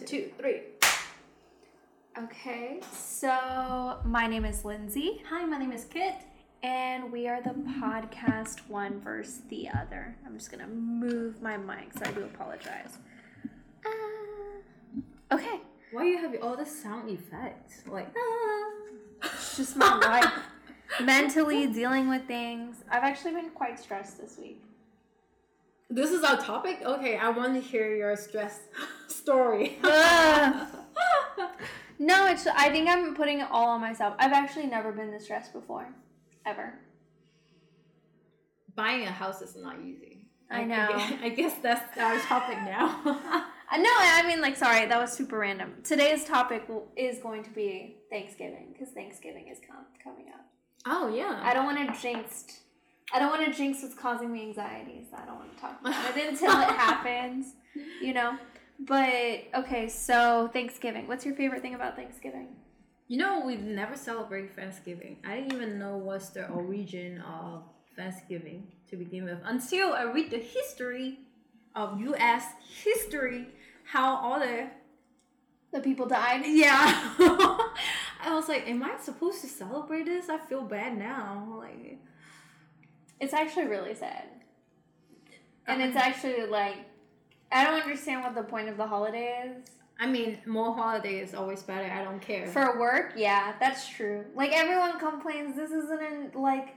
[0.00, 0.06] two.
[0.06, 0.60] two, three.
[2.16, 6.14] Okay, so my name is Lindsay, Hi, my name is Kit.
[6.62, 10.16] and we are the podcast one versus the other.
[10.24, 12.98] I'm just gonna move my mic, so I do apologize.
[13.84, 15.60] Uh, okay,
[15.92, 17.82] Why you have all the sound effects?
[17.86, 18.70] Like, ah.
[19.24, 20.32] it's just my life.
[21.02, 22.76] Mentally dealing with things.
[22.88, 24.62] I've actually been quite stressed this week.
[25.94, 26.80] This is our topic?
[26.84, 28.58] Okay, I want to hear your stress
[29.06, 29.78] story.
[29.84, 30.66] Ugh.
[32.00, 32.48] no, it's.
[32.48, 34.16] I think I'm putting it all on myself.
[34.18, 35.86] I've actually never been this stressed before,
[36.44, 36.74] ever.
[38.74, 40.26] Buying a house is not easy.
[40.50, 40.88] I know.
[40.96, 43.50] guess, I guess that's our topic now.
[43.72, 45.72] Uh, no, I mean, like, sorry, that was super random.
[45.82, 50.44] Today's topic is going to be Thanksgiving because Thanksgiving is com- coming up.
[50.86, 51.40] oh yeah.
[51.42, 52.44] I don't want to jinx.
[53.12, 55.80] I don't want to jinx what's causing me anxiety, so I don't want to talk
[55.80, 57.54] about it until it happens.
[58.02, 58.38] You know.
[58.80, 61.06] But okay, so Thanksgiving.
[61.06, 62.48] What's your favorite thing about Thanksgiving?
[63.06, 65.18] You know, we never celebrate Thanksgiving.
[65.26, 67.62] I didn't even know what's the origin of
[67.94, 71.18] Thanksgiving to begin with until I read the history
[71.74, 72.46] of U.S.
[72.82, 73.48] history.
[73.84, 74.68] How all the
[75.72, 76.42] The people died.
[76.46, 76.80] yeah,
[77.18, 80.28] I was like, am I supposed to celebrate this?
[80.28, 81.56] I feel bad now.
[81.58, 81.98] Like,
[83.20, 84.24] It's actually really sad.
[85.66, 86.76] And it's um, actually like
[87.50, 89.70] I don't understand what the point of the holiday is.
[89.98, 91.88] I mean, more holiday is always better.
[91.90, 92.48] I don't care.
[92.48, 94.24] For work, yeah, that's true.
[94.34, 96.74] Like everyone complains this isn't in, like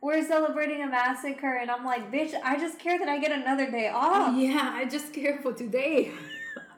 [0.00, 3.70] we're celebrating a massacre and I'm like, bitch, I just care that I get another
[3.70, 4.36] day off.
[4.36, 6.12] yeah, I just care for today.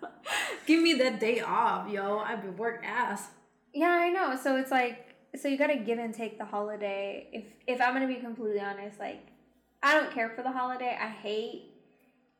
[0.67, 2.19] Give me that day off, yo.
[2.19, 3.29] I've been work ass.
[3.75, 4.37] Yeah, I know.
[4.43, 7.29] So it's like so you gotta give and take the holiday.
[7.33, 9.29] If if I'm gonna be completely honest, like
[9.83, 10.97] I don't care for the holiday.
[11.01, 11.73] I hate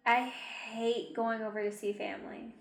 [0.05, 0.33] I
[0.73, 2.55] hate going over to see family.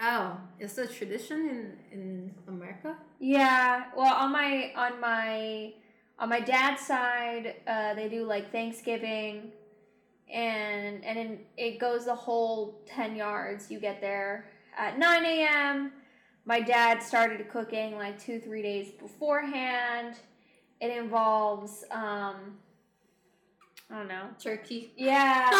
[0.00, 2.96] Oh, it's a tradition in in America.
[3.18, 5.72] Yeah, well, on my on my
[6.18, 9.52] on my dad's side, uh, they do like Thanksgiving,
[10.32, 13.70] and and then it goes the whole ten yards.
[13.70, 14.46] You get there
[14.76, 15.92] at nine a.m.
[16.44, 20.16] My dad started cooking like two three days beforehand.
[20.80, 22.58] It involves um,
[23.90, 24.26] I don't know.
[24.42, 24.92] Turkey.
[24.96, 25.50] Yeah,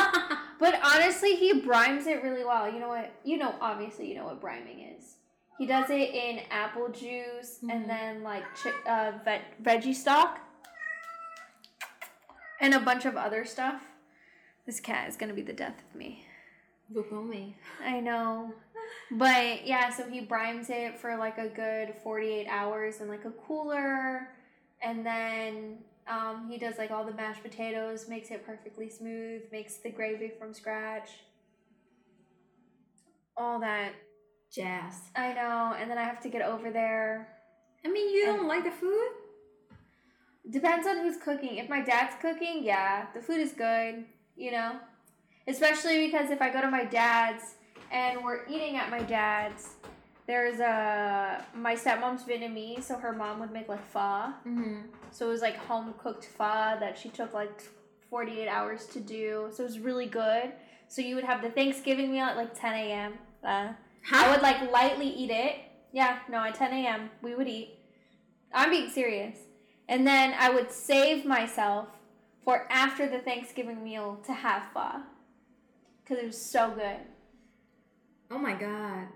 [0.59, 2.73] but honestly, he brines it really well.
[2.73, 3.13] You know what?
[3.25, 5.15] You know, obviously, you know what brining is.
[5.59, 7.71] He does it in apple juice Mhm.
[7.71, 10.41] and then like chi- uh, ve- veggie stock
[12.61, 13.83] and a bunch of other stuff.
[14.67, 16.27] This cat is gonna be the death of me.
[16.91, 17.57] Me.
[17.85, 18.53] I know.
[19.11, 23.31] But yeah, so he brines it for like a good 48 hours in like a
[23.31, 24.29] cooler.
[24.83, 29.77] And then um, he does like all the mashed potatoes, makes it perfectly smooth, makes
[29.77, 31.11] the gravy from scratch.
[33.37, 33.93] All that.
[34.53, 34.95] Jazz.
[35.17, 35.75] I know.
[35.79, 37.29] And then I have to get over there.
[37.85, 39.09] I mean, you don't like the food?
[40.51, 41.57] Depends on who's cooking.
[41.57, 44.05] If my dad's cooking, yeah, the food is good,
[44.37, 44.77] you know?
[45.47, 47.43] Especially because if I go to my dad's
[47.93, 49.77] and we're eating at my dad's,
[50.27, 54.33] there's a my stepmom's Vietnamese, so her mom would make like pho.
[54.47, 54.81] Mm-hmm.
[55.11, 57.63] So it was like home cooked pho that she took like
[58.09, 59.49] 48 hours to do.
[59.53, 60.53] So it was really good.
[60.89, 63.15] So you would have the Thanksgiving meal at like 10 a.m.
[63.45, 63.73] Uh,
[64.11, 65.57] I would like lightly eat it.
[65.93, 67.11] Yeah, no, at 10 a.m.
[67.21, 67.79] we would eat.
[68.55, 69.39] I'm being serious.
[69.89, 71.89] And then I would save myself
[72.45, 75.03] for after the Thanksgiving meal to have pho.
[76.03, 76.99] Because it was so good.
[78.33, 79.09] Oh my god.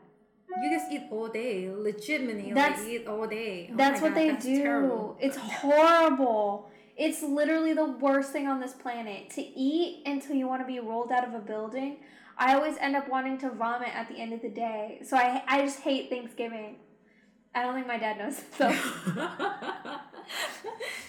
[0.62, 1.70] You just eat all day.
[1.70, 3.68] Legitimately That's- like, eat all day.
[3.72, 4.62] Oh That's what God, they that's do.
[4.62, 5.16] terrible.
[5.20, 6.70] It's horrible.
[6.96, 9.30] It's literally the worst thing on this planet.
[9.30, 11.98] To eat until you want to be rolled out of a building.
[12.38, 15.00] I always end up wanting to vomit at the end of the day.
[15.04, 16.76] So I, I just hate Thanksgiving.
[17.54, 18.68] I don't think my dad knows So.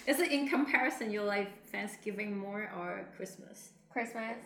[0.07, 3.71] Is it in comparison you like Thanksgiving more or Christmas?
[3.91, 4.37] Christmas.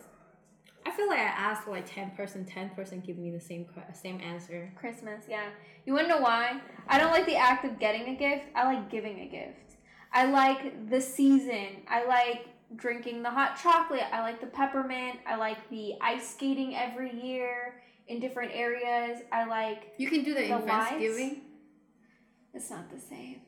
[0.86, 4.20] I feel like I asked like ten person, ten person give me the same same
[4.22, 4.72] answer.
[4.76, 5.50] Christmas, yeah.
[5.86, 6.60] You wanna know why?
[6.88, 8.46] I don't like the act of getting a gift.
[8.56, 9.78] I like giving a gift.
[10.14, 11.84] I like the season.
[11.88, 14.04] I like drinking the hot chocolate.
[14.12, 15.20] I like the peppermint.
[15.28, 19.22] I like the ice skating every year in different areas.
[19.32, 20.90] I like You can do that The in lights?
[20.90, 21.42] Thanksgiving.
[22.54, 23.42] it's not the same.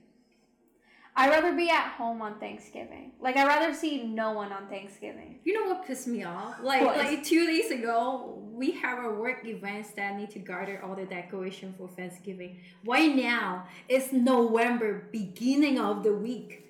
[1.15, 3.11] I'd rather be at home on Thanksgiving.
[3.21, 5.39] Like I'd rather see no one on Thanksgiving.
[5.43, 6.55] You know what pissed me off?
[6.61, 6.97] Like What?
[6.97, 11.05] like two days ago, we have a work events that need to gather all the
[11.05, 12.57] decoration for Thanksgiving.
[12.83, 16.61] Why now, it's November, beginning of the week.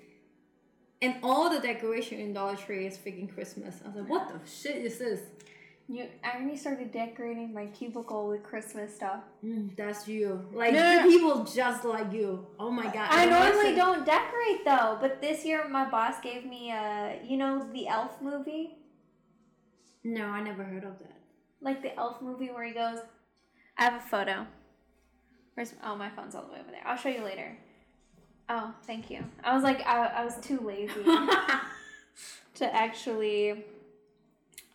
[1.01, 3.75] And all the decoration in Dollar Tree is freaking Christmas.
[3.84, 5.19] I was like, what the shit is this?
[5.90, 9.20] You, I already started decorating my cubicle with Christmas stuff.
[9.44, 10.48] Mm, that's you.
[10.54, 11.08] Like No, no, no.
[11.10, 12.48] people just like you.
[12.58, 13.08] Oh my god.
[13.12, 17.36] I when normally don't decorate though, but this year my boss gave me a, you
[17.38, 18.78] know, the Elf movie,
[20.06, 21.20] No, I never heard of that.
[21.62, 23.00] like the Elf movie where he goes.
[23.78, 24.48] I have a photo.
[25.56, 26.82] Where's oh my phone's all the way over there.
[26.86, 27.58] I'll show you later.
[28.48, 29.24] Oh, thank you.
[29.44, 31.04] I was like I, I was too lazy
[32.56, 33.66] to actually.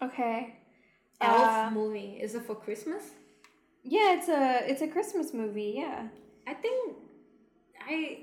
[0.03, 0.55] Okay.
[1.21, 2.19] Elf Uh, movie.
[2.21, 3.05] Is it for Christmas?
[3.85, 5.75] yeah, it's a it's a Christmas movie.
[5.77, 6.09] Yeah.
[6.47, 6.97] I think
[7.89, 8.21] I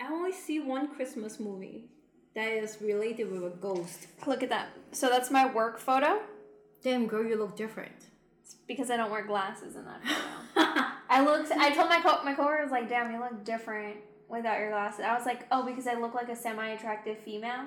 [0.00, 1.90] I only see one Christmas movie
[2.34, 4.06] that is related with a ghost.
[4.26, 4.68] Look at that.
[4.92, 6.20] So that's my work photo.
[6.82, 7.92] Damn girl, you look different.
[8.42, 10.84] It's because I don't wear glasses in that photo.
[11.10, 11.50] I looked.
[11.52, 13.96] I told my co- my coworker was like, "Damn, you look different
[14.28, 17.64] without your glasses." I was like, "Oh, because I look like a semi attractive female."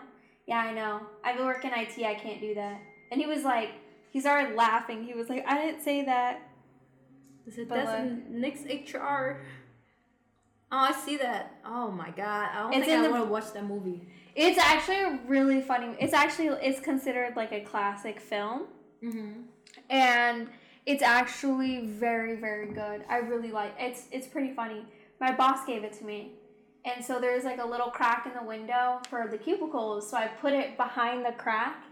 [0.48, 1.02] Yeah, I know.
[1.24, 2.04] I work in IT.
[2.06, 2.80] I can't do that.
[3.12, 3.70] And he was like,
[4.12, 5.04] he started laughing.
[5.04, 6.42] He was like, "I didn't say that."
[7.48, 9.42] Is it that's next HR?
[10.74, 11.56] Oh, I see that.
[11.66, 14.08] Oh my god, I don't It's think I want to watch that movie.
[14.36, 15.96] It's actually a really funny.
[16.00, 18.64] It's actually it's considered like a classic film,
[19.04, 19.42] Mm-hmm.
[19.90, 20.48] and
[20.86, 23.04] it's actually very very good.
[23.10, 24.86] I really like it's it's pretty funny.
[25.20, 26.34] My boss gave it to me.
[26.84, 30.28] And so there's like a little crack in the window for the cubicles, so I
[30.28, 31.84] put it behind the crack.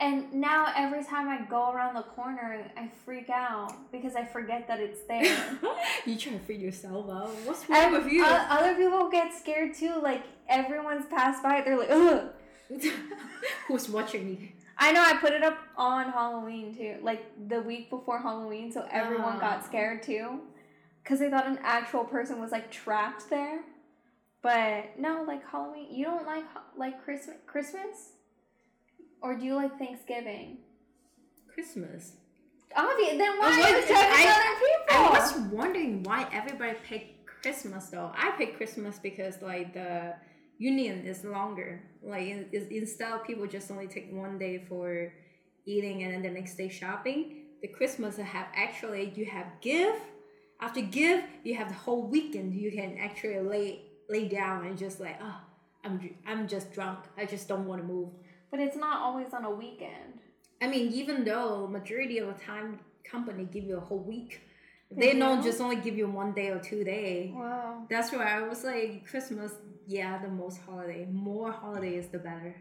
[0.00, 4.66] And now every time I go around the corner, I freak out because I forget
[4.68, 5.22] that it's there.
[6.06, 7.30] you try to figure yourself out.
[7.44, 8.24] What's wrong and with you?
[8.24, 10.00] other people get scared too.
[10.02, 12.30] Like everyone's passed by, they're like, ugh.
[13.68, 14.54] Who's watching me?
[14.76, 18.86] I know I put it up on Halloween too, like the week before Halloween, so
[18.90, 19.40] everyone Oh.
[19.40, 19.62] got ah.
[19.62, 20.40] scared too,
[21.02, 23.60] because they thought an actual person was like trapped there.
[24.42, 26.44] But no, like Halloween, you don't like
[26.76, 28.12] like Christmas, Christmas,
[29.24, 30.58] or do you like Thanksgiving?
[31.52, 32.12] Christmas.
[32.76, 33.16] Obvious.
[33.16, 35.06] Then why Oh, are you judging I- other people?
[35.06, 38.10] I was wondering why everybody picked Christmas though.
[38.14, 40.14] I picked Christmas because like the
[40.58, 41.82] union is longer.
[42.02, 45.12] Like in, is- instead of people just only take one day for
[45.64, 47.20] eating and then the next day shopping,
[47.62, 49.96] the Christmas have actually you have give
[50.60, 55.00] after give you have the whole weekend you can actually lay lay down and just
[55.00, 55.40] like oh
[55.84, 55.94] I'm
[56.26, 56.98] I'm just drunk.
[57.16, 58.10] I just don't want to move.
[58.54, 60.20] But it's not always on a weekend.
[60.62, 64.32] I mean, even though majority of the time company give you a whole week,
[64.96, 67.32] They don't just only give you one day or two day.
[67.34, 67.82] Wow.
[67.90, 69.50] That's why I was like Christmas,
[69.88, 71.02] yeah, the most holiday.
[71.10, 72.54] More holidays the better.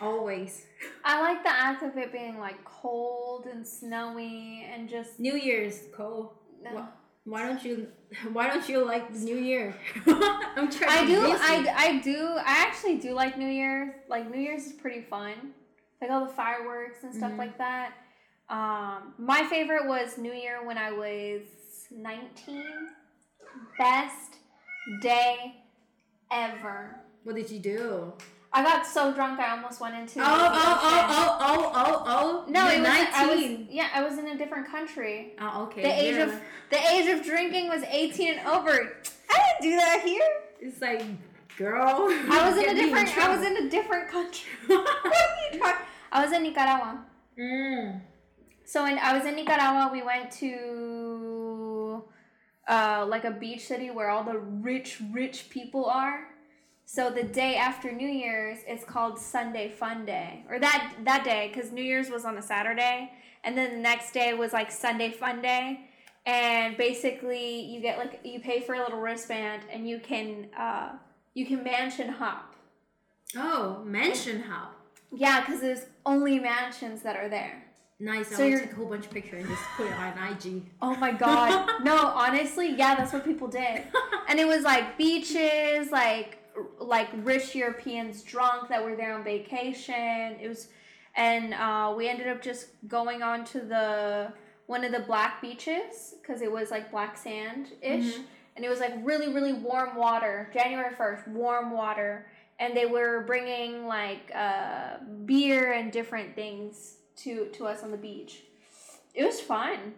[0.00, 0.66] Always.
[1.04, 5.76] I like the act of it being like cold and snowy and just New Year's,
[5.96, 6.30] cold.
[6.64, 6.74] no.
[6.74, 6.88] Wha-
[7.24, 7.88] Why don't you
[8.32, 9.74] why don't you like New Year?
[10.06, 11.20] I'm trying I to do.
[11.40, 12.28] I, I do.
[12.38, 13.94] I actually do like New Year's.
[14.08, 15.32] Like New Year's is pretty fun.
[16.00, 17.38] Like all the fireworks and stuff Mhm.
[17.38, 17.92] like that.
[18.50, 21.42] Um, my favorite was New Year when I was
[21.90, 22.88] nineteen.
[23.78, 24.36] Best
[25.00, 25.56] day
[26.30, 26.96] ever.
[27.22, 28.12] What did you do?
[28.54, 30.20] I got so drunk I almost went into.
[30.20, 32.50] Oh, oh, oh, oh, oh, oh, oh.
[32.50, 33.06] No, You're it was.
[33.12, 33.58] I was.
[33.68, 35.32] Yeah, I was in a different country.
[35.40, 35.82] Oh, okay.
[35.82, 36.22] The age yeah.
[36.22, 38.70] of the age of drinking was eighteen and over.
[38.70, 40.30] I didn't do that here.
[40.60, 41.02] It's like,
[41.58, 42.06] girl.
[42.30, 43.18] I was in a different.
[43.18, 44.48] I was in a different country.
[44.66, 45.86] what are you talking?
[46.12, 47.04] I was in Nicaragua.
[47.36, 48.00] Mm.
[48.64, 52.04] So when I was in Nicaragua, we went to
[52.68, 56.28] uh, like a beach city where all the rich, rich people are.
[56.86, 61.50] So the day after New Year's, it's called Sunday Fun Day, or that that day,
[61.52, 63.10] because New Year's was on a Saturday,
[63.42, 65.88] and then the next day was like Sunday Fun Day,
[66.26, 70.92] and basically you get like you pay for a little wristband, and you can uh,
[71.32, 72.54] you can mansion hop.
[73.36, 74.76] Oh, mansion hop.
[75.10, 77.64] Yeah, because there's only mansions that are there.
[78.00, 78.28] Nice.
[78.36, 80.64] So I take a whole bunch of pictures and just put it on IG.
[80.82, 81.70] Oh my god.
[81.84, 83.82] no, honestly, yeah, that's what people did.
[84.28, 86.38] And it was like beaches, like
[86.78, 90.36] like rich Europeans drunk that were there on vacation.
[90.40, 90.68] It was
[91.16, 94.32] and uh, we ended up just going on to the
[94.66, 98.14] one of the black beaches because it was like black sand ish.
[98.14, 98.24] Mhm.
[98.56, 100.48] And it was like really, really warm water.
[100.52, 102.26] January 1st, warm water.
[102.60, 107.96] And they were bringing like uh, beer and different things to, to us on the
[107.96, 108.44] beach.
[109.12, 109.94] It was fun.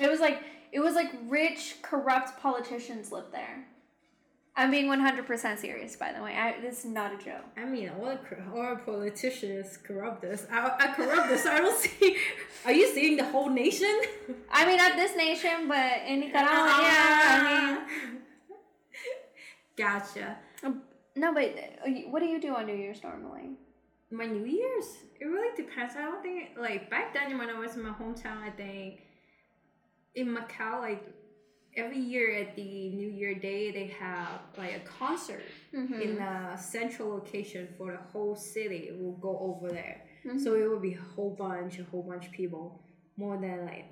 [0.00, 3.66] It was like it was like rich, corrupt politicians lived there.
[4.58, 6.34] I'm being 100% serious, by the way.
[6.34, 7.44] I, this is not a joke.
[7.56, 8.18] I mean, all,
[8.52, 10.48] all politicians corrupt us.
[10.50, 11.46] I, I corrupt this.
[11.46, 12.16] I don't see.
[12.64, 14.00] Are you seeing the whole nation?
[14.52, 17.86] I mean, not this nation, but in Nicaragua, yeah.
[19.76, 20.38] Gotcha.
[20.64, 20.82] I mean,
[21.14, 21.44] no, but
[21.86, 23.50] uh, what do you do on New Year's normally?
[24.10, 24.86] my New Year's,
[25.20, 25.94] it really depends.
[25.94, 29.02] I don't think like back then when I was in my hometown, I think
[30.14, 31.04] in Macau, like
[31.78, 35.42] every year at the New Year Day, they have like a concert
[35.72, 36.00] Mhm.
[36.00, 38.88] in a central location for the whole city.
[38.90, 40.40] It will go over there, Mhm.
[40.40, 42.82] so it will be a whole bunch, a whole bunch of people,
[43.16, 43.84] more than like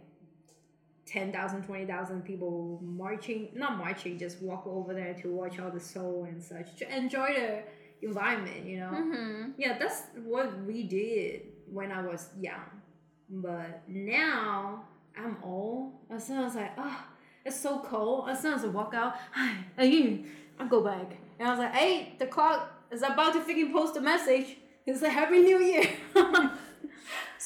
[1.07, 6.25] 10,000, 20,000 people marching, not marching, just walk over there to watch all the show
[6.25, 7.63] and such, to enjoy the
[8.09, 8.91] environment, you know.
[8.91, 9.55] Mhm.
[9.57, 12.83] Yeah, that's what we did when I was young.
[13.29, 14.85] But now
[15.17, 15.95] I'm old.
[16.11, 17.09] As soon as I, ah,
[17.47, 18.29] it's so cold.
[18.29, 19.15] As soon as I walk out,
[19.79, 21.17] I go back.
[21.39, 24.57] And I was like, hey, the clock is about to freaking post a message.
[24.85, 25.89] It's a Happy New Year.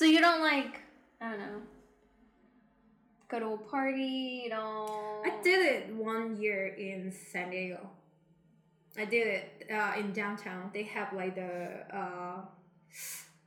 [0.00, 0.80] So you don't like
[1.21, 1.61] I don't know.
[3.28, 5.21] Go to a party, you know.
[5.26, 7.87] I did it one year in San Diego.
[8.97, 10.71] I did it uh, in downtown.
[10.73, 12.40] They have like the uh,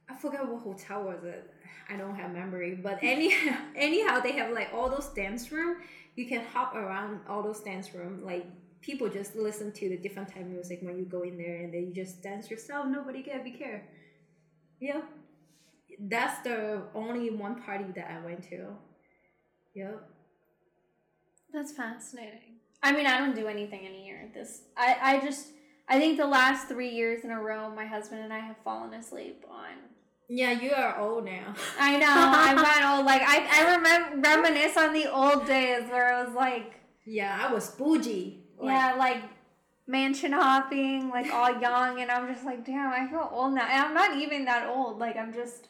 [0.08, 1.52] I forgot what hotel was it.
[1.90, 5.78] I don't have memory, but anyhow, anyhow, they have like all those dance room.
[6.16, 8.24] You can hop around all those dance room.
[8.24, 8.46] Like
[8.82, 11.74] people just listen to the different type of music when you go in there, and
[11.74, 12.86] then you just dance yourself.
[12.88, 13.88] Nobody can be care.
[14.80, 15.02] Yeah,
[16.00, 18.68] that's the only one party that I went to.
[19.76, 20.10] Yep.
[21.54, 22.58] That's fascinating.
[22.82, 24.30] I mean, I don't do anything any year.
[24.34, 25.48] This, I, I just,
[25.88, 28.94] I think the last three years in a row, my husband and I have fallen
[28.94, 29.93] asleep on.
[30.30, 31.54] Yeah, you are old now.
[31.80, 33.06] I know, I'm not old.
[33.06, 36.74] Like I, I remember reminisce on the old days where it was like,
[37.06, 38.40] Yeah, I was bougie.
[38.58, 39.24] Like, yeah, like
[39.88, 43.86] mansion hopping, like all young, and I'm just like, damn, I feel old now, and
[43.86, 45.00] I'm not even that old.
[45.00, 45.68] Like I'm just,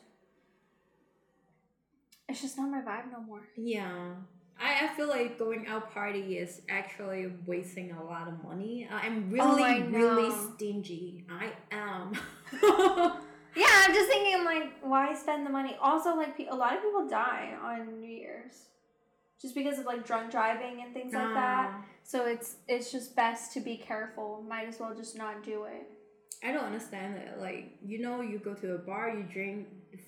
[2.30, 3.42] it's just not my vibe no more.
[3.56, 4.14] Yeah.
[4.60, 8.88] I, I feel like going out party is actually wasting a lot of money.
[8.90, 11.26] I'm really, oh, I really stingy.
[11.30, 12.14] I am.
[13.56, 15.76] Yeah, I'm just thinking, I'm like, why spend the money?
[15.82, 18.54] Also, like, a lot of people die on New Year's,
[19.42, 21.72] just because of like drunk driving and things like that.
[21.74, 24.44] Ah, So it's it's just best to be careful.
[24.48, 25.88] Might as well just not do it.
[26.46, 27.40] I don't understand it.
[27.40, 29.68] Like, you know, you go to a bar, you drink,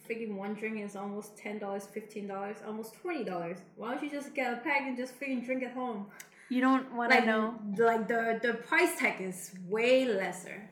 [0.10, 3.58] freaking one drink is almost $10, $15, almost $20.
[3.78, 6.08] Why don't you just get a pack and just freaking drink at home?
[6.50, 7.60] You don't want Like, to know.
[7.78, 10.70] like the, the price tag is way lesser.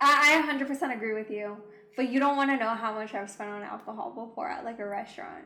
[0.00, 1.56] I, I 100% agree with you,
[1.96, 4.78] but you don't want to know how much I've spent on alcohol before at like
[4.78, 5.44] a restaurant.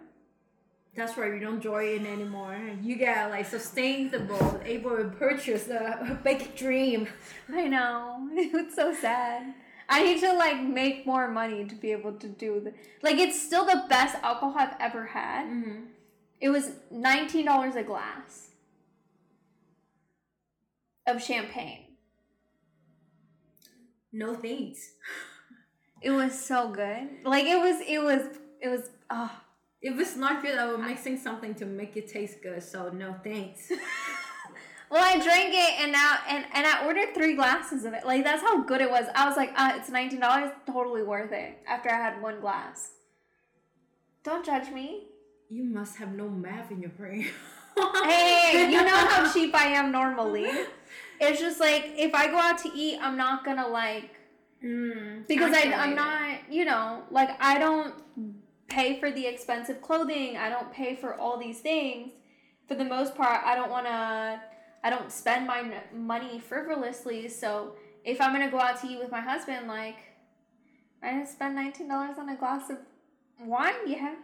[0.95, 2.59] That's right, you don't enjoy it anymore.
[2.83, 7.09] You get like sustainable, able to purchase a, a big dream.
[7.53, 8.29] I know.
[8.35, 9.55] It's so sad.
[9.89, 13.19] I need to like make more money to be able to do the like.
[13.19, 15.47] It's still the best alcohol I've ever had.
[15.47, 15.85] Mm-hmm.
[16.41, 18.49] It was nineteen dollars a glass
[21.07, 21.85] of champagne.
[24.13, 24.93] No thanks.
[26.03, 27.09] It was so good.
[27.25, 27.81] Like it was.
[27.87, 28.23] It was.
[28.61, 28.91] It was.
[29.11, 29.31] Oh,
[29.83, 32.63] If it's not good, I will mixing something to make it taste good.
[32.63, 33.71] So no thanks.
[34.91, 38.07] Well, I drank it and now and and I ordered three glasses of it.
[38.07, 39.05] Like that's how good it was.
[39.15, 41.59] I was like, ah, it's nineteen dollars, totally worth it.
[41.69, 42.93] After I had one glass.
[44.25, 45.09] Don't judge me.
[45.51, 47.27] you must have no math in your brain.
[48.03, 50.51] Hey, you know how cheap I am normally.
[51.21, 54.11] It's just like if I go out to eat, I'm not gonna like
[54.65, 57.95] Mm, because I, I'm not, you know, like I don't
[58.69, 60.37] pay for the expensive clothing.
[60.37, 62.13] I don't pay for all these things.
[62.67, 64.41] For the most part, I don't want to.
[64.85, 67.29] I don't spend my money frivolously.
[67.29, 67.75] So
[68.05, 69.97] if I'm gonna go out to eat with my husband, like
[71.03, 72.79] I gonna spend nineteen dollars on a glass of
[73.41, 73.75] wine.
[73.87, 74.15] Yeah.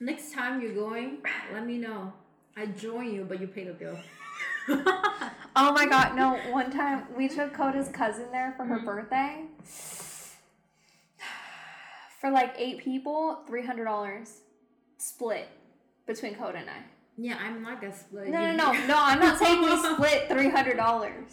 [0.00, 1.18] Next time you're going,
[1.52, 2.12] let me know.
[2.56, 3.98] I join you, but you pay the bill.
[5.56, 6.36] Oh my god, no.
[6.52, 8.84] One time we took Coda's cousin there for her Mhm.
[8.84, 9.44] birthday.
[12.20, 14.40] For like eight people, three hundred dollars
[14.98, 15.48] split
[16.06, 16.82] between Coda and I.
[17.16, 18.28] yeah, I'm not gonna split.
[18.28, 18.96] No, no, no, no.
[18.98, 21.30] I'm not saying we split three hundred dollars.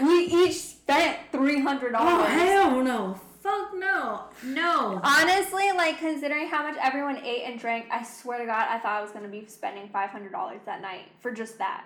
[0.00, 2.12] We each spent three hundred dollars.
[2.12, 3.14] Oh hell no!
[3.42, 4.24] Fuck no!
[4.44, 5.00] No!
[5.02, 8.98] Honestly, like considering how much everyone ate and drank, I swear to God, I thought
[8.98, 11.84] I was gonna be spending five hundred dollars that night for just that.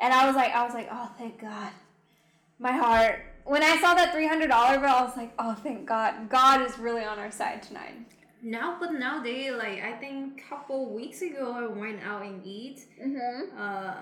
[0.00, 1.70] And I was like, I was like, oh, thank God.
[2.58, 3.24] My heart.
[3.44, 6.28] When I saw that three hundred dollar bill, I was like, oh, thank God.
[6.28, 7.94] God is really on our side tonight.
[8.42, 12.86] Now, but nowadays, like I think a couple weeks ago, I went out and eat.
[13.00, 13.58] Mm-hmm.
[13.58, 13.94] Uh,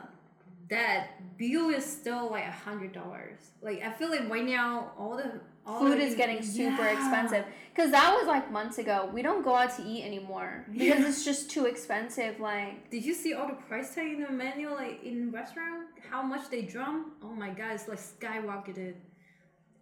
[0.70, 3.38] that bill is still like a hundred dollars.
[3.62, 6.92] Like I feel like right now, all the all Food is getting super Yeah.
[6.92, 7.44] expensive.
[7.74, 9.10] Cause that was like months ago.
[9.12, 12.38] We don't go out to eat anymore because it's just too expensive.
[12.38, 15.86] Like Did you see all the price tag in the menu, like in restaurant?
[16.10, 17.12] How much they drum?
[17.22, 18.94] Oh my god, it's like skyrocketed.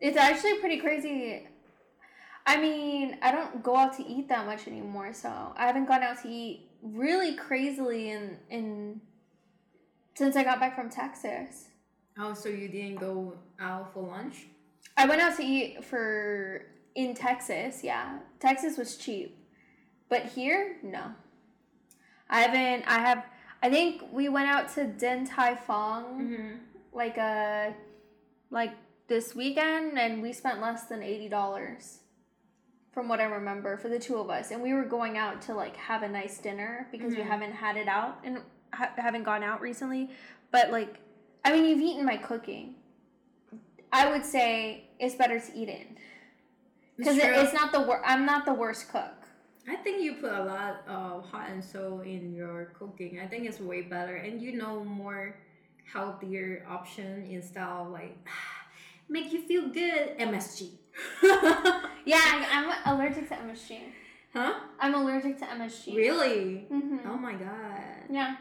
[0.01, 1.47] It's actually pretty crazy.
[2.47, 6.03] I mean, I don't go out to eat that much anymore, so I haven't gone
[6.03, 9.01] out to eat really crazily in in
[10.15, 11.69] since I got back from Texas.
[12.19, 14.47] Oh, so you didn't go out for lunch?
[14.97, 18.19] I went out to eat for in Texas, yeah.
[18.41, 19.37] Texas was cheap.
[20.09, 21.12] But here, no.
[22.29, 23.25] I haven't I have
[23.62, 26.57] I think we went out to Din Tai Fung Mm-hmm.
[26.93, 27.75] like a
[28.51, 28.73] like
[29.09, 31.99] this weekend and we spent less than eighty dollars
[32.93, 35.55] from what I remember for the two of us and we were going out to
[35.55, 37.27] like have a nice dinner because we Mhm.
[37.29, 38.41] haven't had it out and
[38.75, 40.11] ha- haven't gone out recently
[40.51, 40.97] but like
[41.45, 42.75] I mean you've eaten my cooking
[43.92, 45.96] I would say it's better to eat in
[46.96, 49.12] because it, it's not the wor- I'm not the worst cook
[49.68, 53.20] I think you put a lot of heart and soul in your cooking.
[53.22, 55.37] I think it's way better, and you know more
[55.92, 58.16] healthier option instead of like
[59.08, 60.70] make you feel good MSG.
[62.04, 63.78] yeah I, I'm allergic to MSG
[64.34, 64.52] huh?
[64.80, 66.66] I'm allergic to MSG Really?
[66.68, 67.80] hmm Oh my god.
[68.11, 68.37] yeah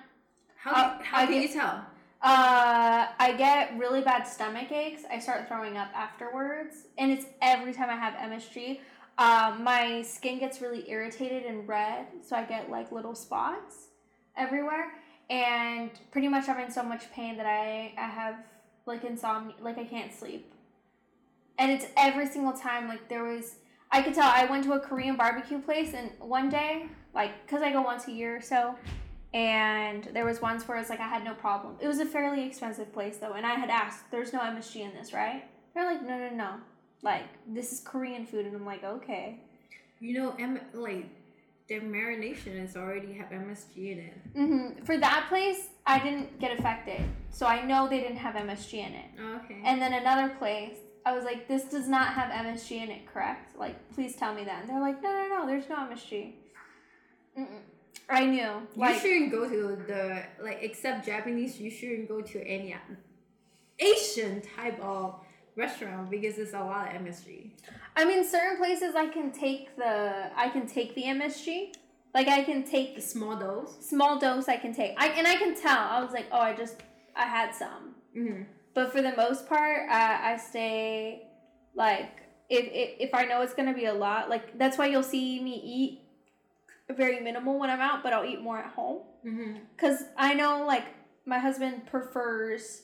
[0.58, 1.86] How how I can get- you tell?
[2.22, 5.04] Uh, I get really bad stomach aches.
[5.12, 8.80] I start throwing up afterwards, and it's every time I have MSG.
[9.18, 13.88] Um, my skin gets really irritated and red, so I get like little spots
[14.38, 14.94] everywhere,
[15.32, 18.36] and pretty much I'm in so much pain that I I have
[18.86, 20.54] like insomnia, like I can't sleep,
[21.58, 22.88] and it's every single time.
[22.88, 23.56] Like there was,
[23.92, 26.86] I could tell I went to a Korean barbecue place, and one day,
[27.16, 28.76] like, cause I go once a year or so,
[29.34, 31.76] and there was once where it's like I had no problem.
[31.80, 34.94] It was a fairly expensive place though, and I had asked, "There's no MSG in
[34.94, 36.52] this, right?" They're like, "No, no, no.
[37.02, 39.40] Like this is Korean food," and I'm like, "Okay."
[40.00, 41.06] You know, M- like
[41.70, 44.14] their marination is already have MSG in it.
[44.36, 48.74] hmm For that place, I didn't get affected, so I know they didn't have MSG
[48.80, 49.06] in it.
[49.20, 49.62] Oh, okay.
[49.64, 53.58] And then another place, I was like, "This does not have MSG in it, correct?
[53.58, 55.48] Like, please tell me that." And they're like, "No, no, no.
[55.48, 56.34] There's no MSG."
[57.40, 57.62] Mm-mm.
[58.12, 58.42] I knew.
[58.42, 61.60] you Like, shouldn't go to the like except Japanese.
[61.60, 62.76] You shouldn't go to any
[63.80, 65.16] Asian type of
[65.56, 67.52] restaurant because it's a lot of MSG.
[67.96, 71.74] I mean, certain places I can take the I can take the MSG.
[72.14, 73.78] Like I can take The small dose.
[73.88, 74.48] small dose.
[74.48, 74.94] I can take.
[74.98, 75.80] I and I can tell.
[75.80, 76.76] I was like, oh, I just
[77.16, 77.96] I had some.
[78.18, 78.44] Mm-hmm.
[78.74, 81.28] But for the most part, I, I stay
[81.76, 82.12] like
[82.50, 84.30] if, if if I know it's gonna be a lot.
[84.30, 86.02] Like that's why you'll see me eat
[86.94, 89.00] very minimal when I'm out, but I'll eat more at home.
[89.26, 89.58] Mm-hmm.
[89.78, 90.86] Cause I know like
[91.26, 92.84] my husband prefers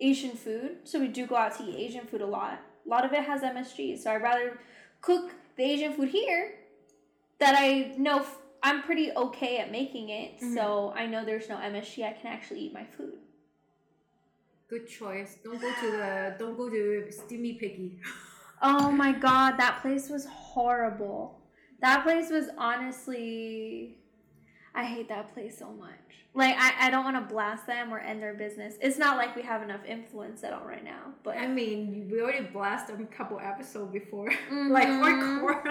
[0.00, 2.60] Asian food, so we do go out to eat Asian food a lot.
[2.84, 4.58] A lot of it has MSG, so I'd rather
[5.00, 6.54] cook the Asian food here
[7.38, 11.56] that I know f- I'm pretty okay at making it, so I know there's no
[11.56, 12.04] MSG.
[12.04, 13.14] I can actually eat my food.
[14.68, 15.36] Good choice.
[15.44, 17.98] Don't go to the don't go to Steamy Piggy.
[18.62, 21.43] Oh my god, that place was horrible.
[21.80, 23.96] That place was honestly.
[24.74, 25.90] I hate that place so much.
[26.36, 28.74] Like, I, I don't want to blast them or end their business.
[28.80, 31.36] It's not like we have enough influence at all right now, but.
[31.36, 34.70] I mean, we already blasted them a couple episodes before, Mhm.
[34.70, 35.62] like hardcore.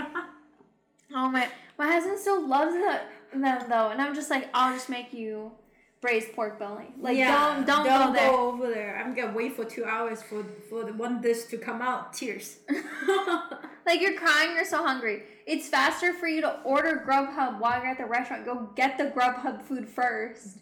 [1.13, 1.49] Oh my.
[1.77, 3.01] My husband still loves the,
[3.37, 5.51] them though, and I'm just like, I'll just make you
[5.99, 6.85] braised pork belly.
[6.99, 8.31] Like, don't, don't, go there.
[8.31, 8.95] over there.
[9.03, 12.13] I'm gonna wait for two hours for for the one dish to come out.
[12.13, 12.57] Tears.
[13.85, 15.23] Like, you're crying, you're so hungry.
[15.45, 18.45] It's faster for you to order Grubhub while you're at the restaurant.
[18.45, 20.59] Go get the Grubhub food first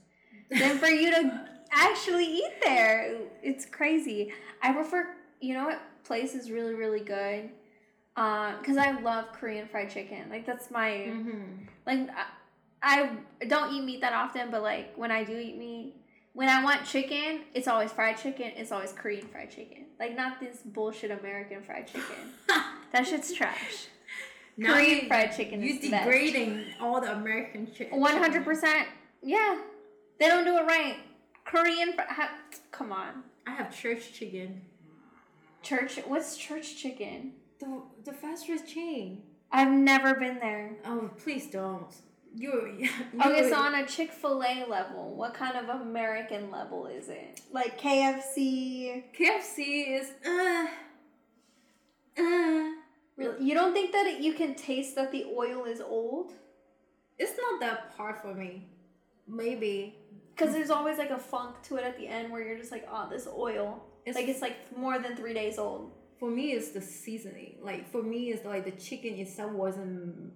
[0.49, 3.17] than for you to actually eat there.
[3.43, 4.33] It's crazy.
[4.61, 5.07] I prefer,
[5.39, 7.49] you know what place is really, really good?
[8.15, 10.29] Because I love Korean fried chicken.
[10.29, 10.89] Like, that's my.
[10.89, 11.65] mm-hmm.
[11.85, 12.09] Like,
[12.83, 15.95] I, I don't eat meat that often, but like, when I do eat meat,
[16.33, 18.51] when I want chicken, it's always fried chicken.
[18.55, 19.85] It's always Korean fried chicken.
[19.99, 22.33] Like, not this bullshit American fried chicken.
[22.91, 23.87] that shit's trash.
[24.57, 26.05] Now Korean you- fried chicken You is the best.
[26.05, 27.99] degrading all the American chicken.
[27.99, 28.87] One hundred percent.
[29.23, 29.59] Yeah,
[30.19, 30.97] they don't do it right.
[31.45, 31.93] Korean.
[31.93, 32.37] Fr- ha-
[32.71, 34.61] come on, I have church chicken.
[35.63, 35.97] church.
[36.05, 37.33] What's church chicken?
[37.59, 39.23] The the fast food chain.
[39.51, 40.71] I've never been there.
[40.85, 41.93] Oh please don't.
[42.33, 42.69] You're.
[42.79, 42.89] you
[43.25, 47.41] Okay, so on a Chick Fil A level, what kind of American level is it?
[47.51, 49.03] Like KFC.
[49.17, 50.67] KFC is uh
[52.17, 52.69] uh.
[53.21, 53.45] Really?
[53.45, 56.33] You don't think that it, you can taste that the oil is old?
[57.17, 58.67] It's not that part for me.
[59.27, 59.95] Maybe
[60.35, 62.87] Because there's always like a funk to it at the end where you're just like,
[62.91, 63.83] oh, this oil.
[64.05, 65.91] It's- like it's like more than three days old.
[66.19, 67.57] for me it's the seasoning.
[67.69, 70.33] Like for me it's like the chicken itself wasn't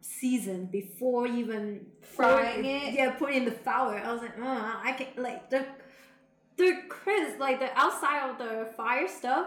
[0.00, 2.94] seasoned before even Frying pour- it?
[2.94, 3.98] Yeah, put in the flour.
[3.98, 5.64] I was like, uh, I can like the
[6.56, 9.46] the crisp, like the outside of the fire stuff.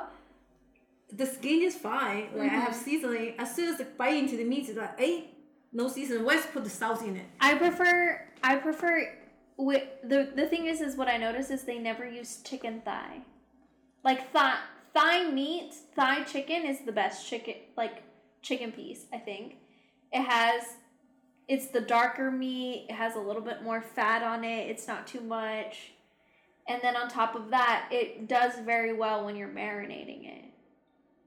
[1.12, 2.30] The skin is fine.
[2.36, 2.84] Like I have Mhm.
[2.84, 3.36] seasoning.
[3.40, 5.30] As soon as I bite into the meat, it's like, hey,
[5.72, 6.26] no seasoning.
[6.26, 7.26] Let's put the salt in it.
[7.40, 9.18] I prefer I prefer
[9.58, 13.22] with the the thing is is what I notice is they never use chicken thigh.
[14.04, 14.60] Like thigh
[14.94, 18.04] thigh meat, thigh chicken is the best chicken like
[18.42, 19.58] chicken piece, I think.
[20.12, 20.78] It has
[21.48, 25.06] it's the darker meat, it has a little bit more fat on it, it's not
[25.06, 25.92] too much.
[26.68, 30.46] And then on top of that, it does very well when you're marinating it.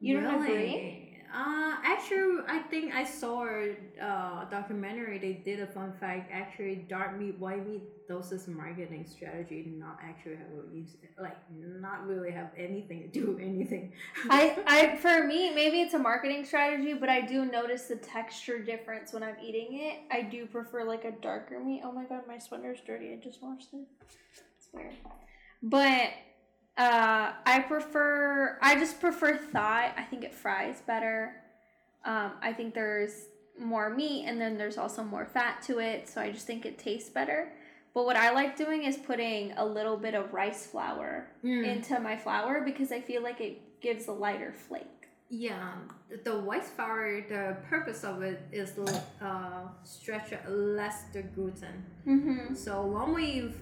[0.00, 1.04] You don't agree?
[1.34, 5.18] Uh, actually, I think I saw a uh, documentary.
[5.18, 6.30] They did a fun fact.
[6.32, 9.74] Actually, dark meat, white meat, those is marketing strategy.
[9.76, 13.92] Not actually have a use, like not really have anything to do with anything.
[14.30, 18.58] I, I for me maybe it's a marketing strategy but i do notice the texture
[18.58, 22.22] difference when i'm eating it i do prefer like a darker meat oh my god
[22.26, 23.86] my sweater's dirty i just washed it
[24.56, 24.94] it's weird
[25.62, 26.10] but
[26.78, 31.34] uh i prefer i just prefer thigh i think it fries better
[32.04, 33.26] um i think there's
[33.58, 36.78] more meat and then there's also more fat to it so i just think it
[36.78, 37.52] tastes better
[37.94, 41.64] but what i like doing is putting a little bit of rice flour Mm.
[41.66, 45.06] into my flour because I feel like it gives a lighter flake.
[45.30, 45.74] Yeah,
[46.24, 47.20] the white flour.
[47.28, 48.72] The purpose of it is
[49.22, 51.84] uh stretch less the gluten.
[52.06, 52.54] Mm-hmm.
[52.56, 53.52] So normally,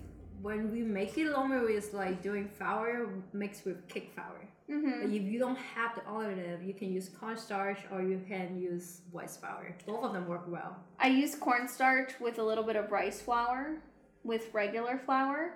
[0.43, 4.49] when we make it, normally it's like doing flour mixed with cake flour.
[4.71, 5.15] Mm-hmm.
[5.15, 9.31] if you don't have the alternative, you can use cornstarch or you can use white
[9.31, 9.77] flour.
[9.87, 10.77] Both of them work well.
[10.99, 13.77] I use cornstarch with a little bit of rice flour
[14.25, 15.53] with regular flour.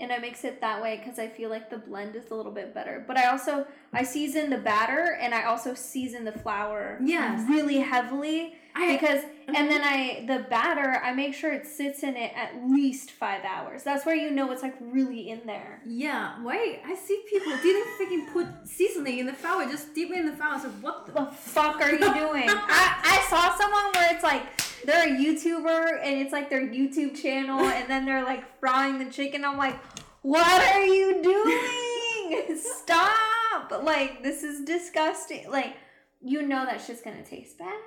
[0.00, 2.50] And I mix it that way because I feel like the blend is a little
[2.52, 3.04] bit better.
[3.06, 7.48] But I also I season the batter and I also season the flour Yes.
[7.48, 9.22] really heavily I because
[9.56, 13.44] and then I the batter I make sure it sits in it at least five
[13.44, 13.82] hours.
[13.82, 15.82] That's where you know it's like really in there.
[15.86, 16.80] yeah, wait.
[16.84, 20.36] I see people didn't freaking put seasoning in the flour, just dip it in the
[20.36, 20.58] flour.
[20.60, 21.12] So what the?
[21.12, 22.10] the fuck are you doing?
[22.48, 24.42] I, I saw someone where it's like
[24.84, 29.10] they're a YouTuber and it's like their YouTube channel and then they're like frying the
[29.10, 29.44] chicken.
[29.44, 29.78] I'm like,
[30.22, 32.56] what are you doing?
[32.82, 33.82] Stop!
[33.82, 35.50] Like this is disgusting.
[35.50, 35.76] Like
[36.22, 37.78] you know that shit's gonna taste bad.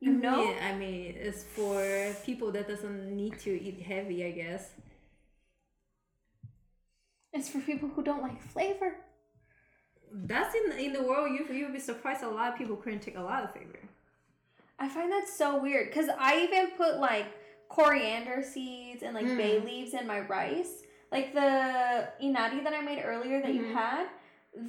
[0.00, 0.44] You know.
[0.44, 4.70] Yeah, I mean, it's for people that doesn't need to eat heavy, I guess.
[7.32, 8.96] It's for people who don't like flavor.
[10.12, 11.30] That's in in the world.
[11.32, 12.22] You you'll be surprised.
[12.22, 13.78] A lot of people couldn't take a lot of flavor.
[14.78, 17.26] I find that so weird because I even put like
[17.68, 19.36] coriander seeds and like Mm.
[19.36, 20.82] bay leaves in my rice.
[21.12, 23.72] Like the inari that I made earlier that you Mhm.
[23.74, 24.08] had,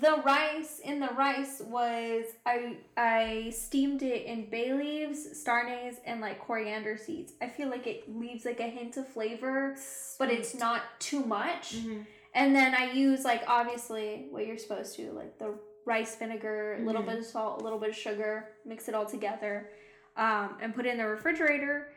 [0.01, 5.95] the rice in the rice was I I steamed it in bay leaves, star anise,
[6.05, 7.33] and like coriander seeds.
[7.41, 9.75] I feel like it leaves like a hint of flavor,
[10.19, 11.75] but it's not too much.
[11.77, 12.05] Mhm.
[12.35, 16.81] And then I use like obviously what you're supposed to, like the rice vinegar, a
[16.85, 17.07] little Mhm.
[17.07, 19.71] bit of salt, a little bit of sugar, mix it all together,
[20.17, 21.91] um, and put it in the refrigerator.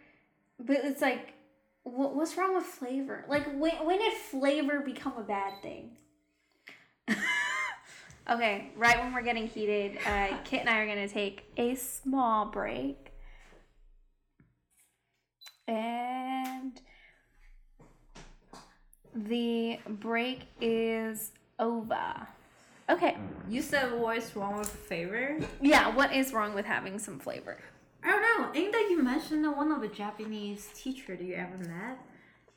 [0.59, 1.35] But it's like,
[1.83, 3.25] what, what's wrong with flavor?
[3.29, 5.99] Like when when did flavor become a bad thing?
[8.31, 12.47] okay, right when we're getting heated, uh, Kit and I are gonna take a small
[12.47, 13.13] break,
[15.67, 16.81] and
[19.15, 22.27] the break is over.
[22.91, 23.17] Okay.
[23.49, 25.39] You said what's wrong with flavor?
[25.61, 27.59] Yeah, what is wrong with having some flavor?
[28.05, 28.61] I don't know.
[28.61, 31.99] Ain't that you mentioned one of the Japanese teacher that you ever met?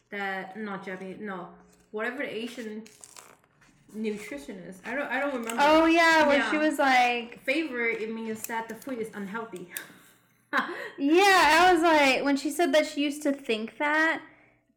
[0.09, 1.49] That not Japanese, no,
[1.91, 2.83] whatever the Asian
[3.95, 4.77] nutritionist.
[4.85, 5.55] I don't, I don't remember.
[5.59, 9.69] Oh yeah, when she was like, favorite, it means that the food is unhealthy.
[10.97, 14.21] yeah, I was like, when she said that she used to think that,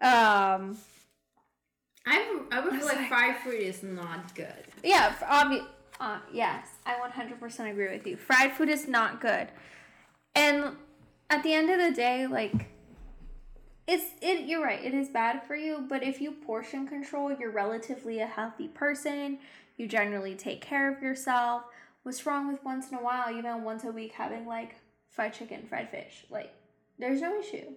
[0.01, 0.77] um,
[2.07, 4.65] I I would I feel like like- fried food is not good.
[4.83, 5.67] yeah, for obvi-
[6.01, 8.17] uh, yes, I 100% agree with you.
[8.17, 9.49] Fried food is not good,
[10.35, 10.77] and
[11.31, 12.69] at the end of the day, like,
[13.89, 14.47] it's it.
[14.47, 15.87] You're right, it is bad for you.
[15.89, 19.39] But if you portion control, you're relatively a healthy person.
[19.79, 21.63] You generally take care of yourself.
[22.03, 24.77] What's wrong with once in a while, even once a week, having like
[25.11, 26.27] fried chicken, fried fish?
[26.31, 26.53] Like,
[26.99, 27.73] there's no issue.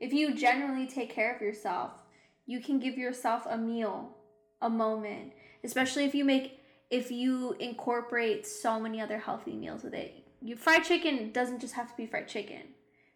[0.00, 1.92] If you generally take care of yourself,
[2.46, 4.16] you can give yourself a meal,
[4.62, 6.60] a moment, especially if you make
[6.90, 10.14] if you incorporate so many other healthy meals with it.
[10.40, 12.62] You fried chicken doesn't just have to be fried chicken.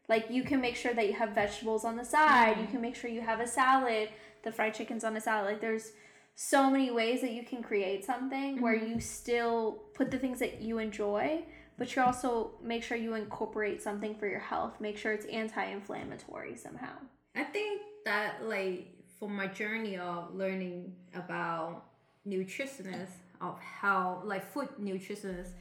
[0.08, 2.56] Like you can make sure that you have vegetables on the side.
[2.56, 2.72] You mm-hmm.
[2.72, 4.08] can make sure you have a salad.
[4.42, 5.46] The fried chicken's on a salad.
[5.46, 5.92] Like there's
[6.34, 8.94] so many ways that you can create something where mm-hmm.
[8.94, 11.44] you still put the things that you enjoy,
[11.78, 14.80] but you also make sure you incorporate something for your health.
[14.80, 16.92] Make sure it's anti-inflammatory somehow.
[17.34, 21.84] I think that like for my journey of learning about
[22.26, 25.52] nutritionists of how like food nutritionists,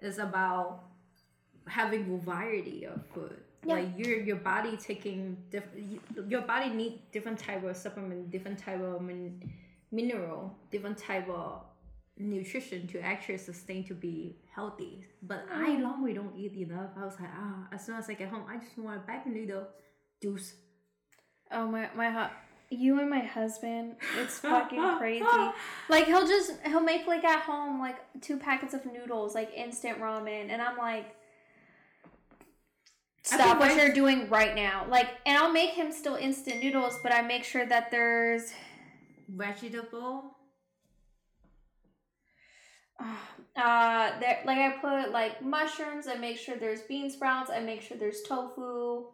[0.00, 0.84] is about
[1.66, 3.40] having variety of food.
[3.66, 3.74] Yeah.
[3.74, 8.80] Like your your body taking different, your body need different type of supplement, different type
[8.80, 9.40] of min-
[9.90, 11.62] mineral, different type of
[12.16, 15.04] nutrition to actually sustain to be healthy.
[15.22, 16.90] But I long we don't eat enough.
[16.96, 19.26] I was like, ah, as soon as I get home, I just want a bag
[19.26, 19.66] of noodle,
[20.22, 20.54] juice.
[21.50, 22.34] Oh my my hu-
[22.70, 25.24] you and my husband, it's fucking crazy.
[25.88, 30.00] Like he'll just he'll make like at home like two packets of noodles, like instant
[30.00, 31.14] ramen, and I'm like
[33.24, 34.86] Stop what you're doing right now.
[34.88, 38.52] Like and I'll make him still instant noodles, but I make sure that there's
[39.28, 40.36] Vegetable.
[43.56, 47.80] uh there like I put like mushrooms, I make sure there's bean sprouts, I make
[47.80, 49.06] sure there's tofu,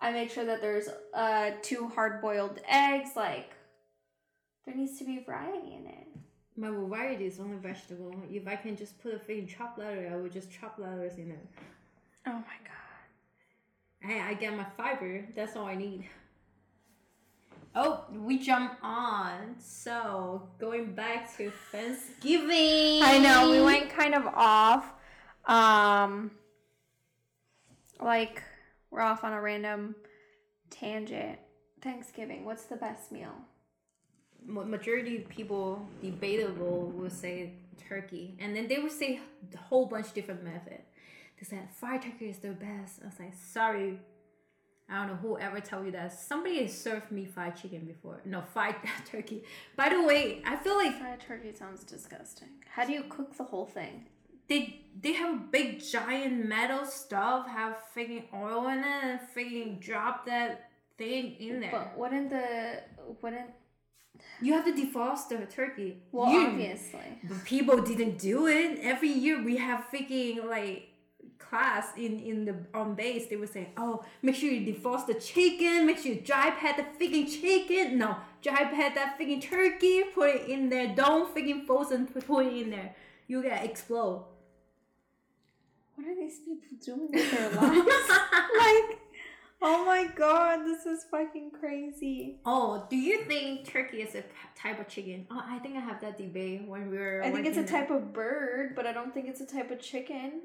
[0.00, 3.54] I make sure that there's uh two hard boiled eggs, like
[4.64, 6.06] there needs to be variety in it.
[6.56, 8.14] My variety is only vegetable.
[8.30, 11.30] If I can just put a freaking chopped letter, I would just chop letters in
[11.30, 11.48] it.
[12.26, 12.87] Oh my god.
[14.08, 15.22] Hey, I get my fiber.
[15.36, 16.08] That's all I need.
[17.74, 19.56] Oh, we jump on.
[19.58, 23.02] So going back to Thanksgiving.
[23.02, 24.90] I know we went kind of off.
[25.44, 26.30] Um,
[28.00, 28.42] like
[28.90, 29.94] we're off on a random
[30.70, 31.38] tangent.
[31.82, 32.46] Thanksgiving.
[32.46, 33.34] What's the best meal?
[34.42, 39.20] Majority of people debatable will say turkey, and then they would say
[39.52, 40.80] a whole bunch different method.
[41.38, 43.00] They said fried turkey is the best.
[43.02, 44.00] I was like, sorry.
[44.90, 46.12] I don't know who ever tell you that.
[46.18, 48.20] Somebody has served me fried chicken before.
[48.24, 49.44] No, fried turkey.
[49.76, 52.48] By the way, I feel like Fried turkey sounds disgusting.
[52.74, 54.06] How do you cook the whole thing?
[54.48, 59.78] they they have a big giant metal stuff, have freaking oil in it, and freaking
[59.78, 61.70] drop that thing in there.
[61.70, 62.82] But wouldn't the
[63.20, 63.50] wouldn't
[64.40, 65.98] you have to defrost the turkey.
[66.12, 67.00] well You- obviously.
[67.44, 68.78] People didn't do it.
[68.80, 70.87] Every year we have freaking like
[71.48, 73.26] class in in the on base.
[73.28, 75.86] They would say, "Oh, make sure you defrost the chicken.
[75.86, 77.98] Make sure you dry pat the freaking chicken.
[77.98, 80.04] No, dry pat that freaking turkey.
[80.14, 80.94] Put it in there.
[80.94, 82.06] Don't freaking frozen.
[82.06, 82.94] Put put it in there.
[83.26, 84.24] You get explode."
[85.98, 87.88] What are these people doing with their lives?
[88.56, 88.98] like,
[89.60, 92.36] oh my god, this is fucking crazy.
[92.46, 94.22] Oh, do you think turkey is a
[94.56, 95.26] type of chicken?
[95.28, 97.20] Oh, I think I have that debate when we were.
[97.24, 99.80] I think it's a type of bird, but I don't think it's a type of
[99.80, 100.42] chicken.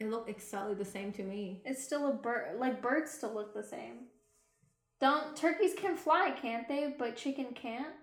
[0.00, 1.60] It looked exactly the same to me.
[1.64, 2.58] It's still a bird.
[2.58, 4.06] Like birds still look the same.
[5.00, 6.94] Don't turkeys can fly, can't they?
[6.98, 7.94] But chicken can't.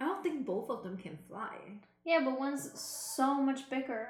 [0.00, 1.56] I don't think both of them can fly.
[2.04, 4.08] Yeah, but one's so much bigger.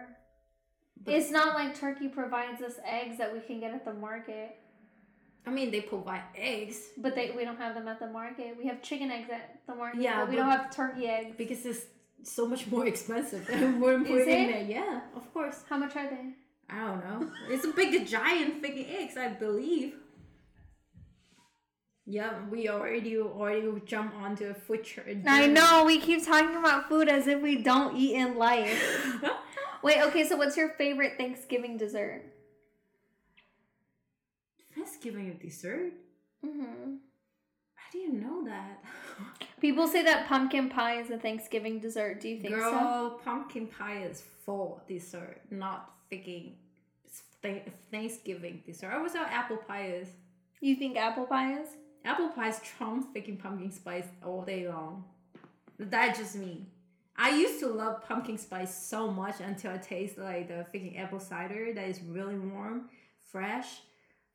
[1.04, 4.56] But- it's not like turkey provides us eggs that we can get at the market.
[5.44, 8.56] I mean, they provide eggs But they we don't have them at the market.
[8.56, 10.00] We have chicken eggs at the market.
[10.00, 11.34] Yeah, but we but- don't have turkey eggs.
[11.36, 11.84] because it's
[12.24, 14.62] so much more expensive than more put Is in there.
[14.62, 15.62] Yeah, of course.
[15.68, 16.34] How much are they?
[16.70, 17.30] I don't know.
[17.50, 19.94] It's a big giant freaking eggs, I believe.
[22.04, 25.24] Yeah, we already already jump onto a food trend.
[25.28, 29.22] I know we keep talking about food as if we don't eat in life.
[29.82, 32.22] Wait, okay, so what's your favorite Thanksgiving dessert?
[34.74, 35.92] Thanksgiving dessert.
[36.42, 36.96] hmm
[37.76, 38.82] I didn't know that.
[39.62, 42.20] People say that pumpkin pie is a Thanksgiving dessert.
[42.20, 42.60] Do you think so?
[42.60, 46.54] Girl, pumpkin pie is full dessert, not freaking
[47.92, 48.90] Thanksgiving dessert.
[48.92, 50.08] I was how apple pie is.
[50.60, 51.68] You think apple pie is?
[52.04, 55.04] Apple pie is trumps freaking pumpkin spice all day long.
[55.78, 56.66] That's just me.
[57.16, 61.20] I used to love pumpkin spice so much until I taste like the freaking apple
[61.20, 62.88] cider that is really warm,
[63.30, 63.68] fresh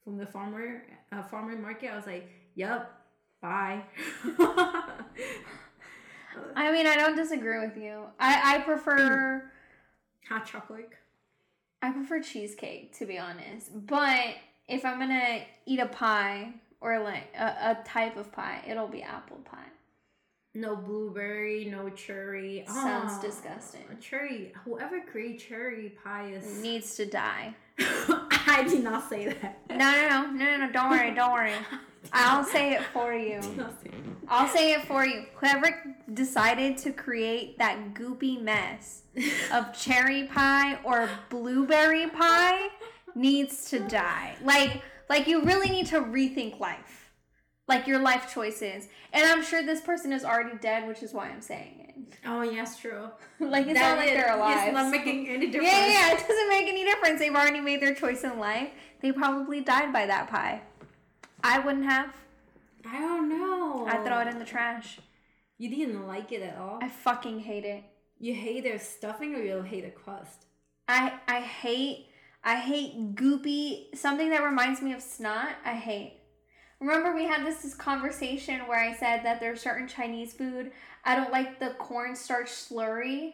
[0.06, 1.92] from the farmer uh, farmer market.
[1.92, 2.97] I was like, "Yep,
[3.42, 3.82] bye."
[6.56, 8.04] I mean, I don't disagree with you.
[8.20, 9.50] I I prefer
[10.30, 10.90] Hot chocolate.
[11.82, 13.70] I prefer cheesecake to be honest.
[13.88, 14.36] But
[14.68, 19.02] if I'm gonna eat a pie or like a, a type of pie, it'll be
[19.04, 19.58] apple pie.
[20.54, 22.64] No blueberry, no cherry.
[22.68, 23.84] Sounds Ah, disgusting.
[24.02, 24.54] Cherry.
[24.66, 26.62] Whoever created cherry pie is.
[26.64, 27.54] Needs to die.
[27.80, 29.60] I did not say that.
[29.70, 30.72] No, no, no, no, no.
[30.72, 31.54] Don't worry, don't worry.
[32.14, 33.42] I'll say it for you.
[33.42, 33.98] did not say that.
[34.30, 35.26] I'll say it for you.
[35.36, 39.04] Whoever decided to create that goopy mess
[39.54, 42.68] of cherry pie or blueberry pie
[43.16, 44.36] needs to die.
[44.44, 47.12] Like, like you really need to rethink life,
[47.68, 48.88] like your life choices.
[49.14, 52.18] And I'm sure this person is already dead, which is why I'm saying it.
[52.26, 53.10] Oh yes, true.
[53.40, 54.68] like it's That not like they're alive.
[54.68, 55.72] It's not making any difference.
[55.72, 57.20] yeah, yeah, it doesn't make any difference.
[57.20, 58.70] They've already made their choice in life.
[59.02, 60.62] They probably died by that pie.
[61.48, 62.14] I wouldn't have.
[62.86, 63.86] I don't know.
[63.88, 65.00] I'd throw it in the trash.
[65.58, 66.80] You didn't like it at all.
[66.82, 67.84] I fucking hate it.
[68.20, 70.46] You hate their stuffing or you hate the crust.
[70.88, 72.08] I I hate
[72.44, 75.50] I hate goopy something that reminds me of snot.
[75.66, 76.14] I hate.
[76.80, 80.72] Remember we had this, this conversation where I said that there's certain Chinese food
[81.04, 83.34] I don't like the cornstarch slurry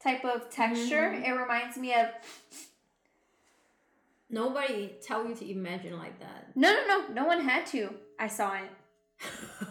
[0.00, 1.10] type of texture.
[1.10, 1.26] Mhm.
[1.26, 2.08] It reminds me of
[4.28, 6.56] Nobody tell you to imagine like that.
[6.56, 7.94] no no no no one had to.
[8.18, 8.70] I saw it.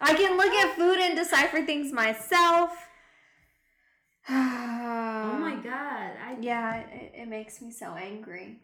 [0.00, 2.70] I can look at food and decipher things myself.
[4.28, 6.12] oh my god!
[6.24, 8.58] I Yeah, it, it makes me so angry.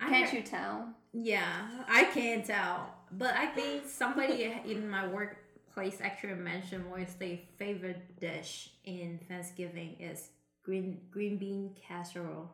[0.00, 0.88] I Can't you tell?
[1.12, 2.94] Yeah, I can't tell.
[3.12, 9.20] But I think somebody in my workplace actually mentioned what is their favorite dish in
[9.28, 10.30] Thanksgiving is
[10.64, 12.50] green green bean casserole.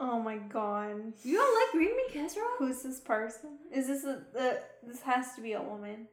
[0.00, 1.12] Oh my god.
[1.24, 2.46] You don't like green bean casserole?
[2.58, 3.58] Who's this person?
[3.72, 6.06] Is this a the this has to be a woman.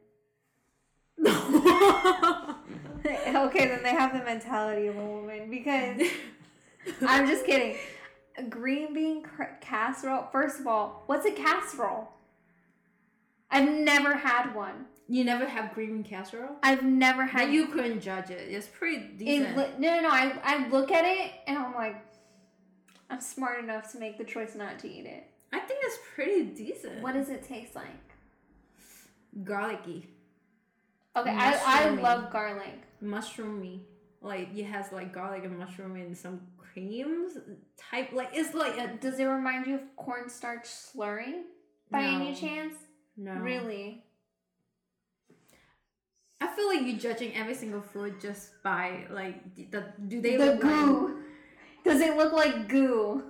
[1.26, 1.34] okay,
[3.67, 6.02] then they have the mentality of a woman because
[7.08, 7.78] I'm just kidding.
[8.38, 10.28] A green bean cr- casserole.
[10.32, 12.10] First of all, what's a casserole?
[13.50, 14.86] I've never had one.
[15.08, 16.58] you never have green bean casserole?
[16.63, 17.48] I've never had.
[17.48, 18.41] Then you couldn't judge it.
[18.50, 19.56] It's pretty decent.
[19.56, 20.10] li- no, no, no.
[20.10, 21.95] I I look at it and I'm like,
[23.10, 25.26] I'm smart enough to make the choice not to eat it.
[25.54, 27.02] I think it's pretty decent.
[27.02, 27.86] What does it taste like?
[29.44, 30.08] Garlicky,
[31.15, 32.80] Okay, I, I love garlic.
[33.04, 33.82] mushroomy.
[34.22, 37.38] Like it has like garlic and mushroom and some creams
[37.78, 38.12] type.
[38.13, 41.41] Like it's like a Does it remind you of cornstarch slurry
[41.91, 42.74] by any chance?
[43.18, 43.34] no.
[43.36, 44.04] Really?
[46.41, 50.46] I feel like you're judging every single food just by like the, do they the
[50.46, 51.20] look like goo.
[51.86, 53.24] Does it look like goo?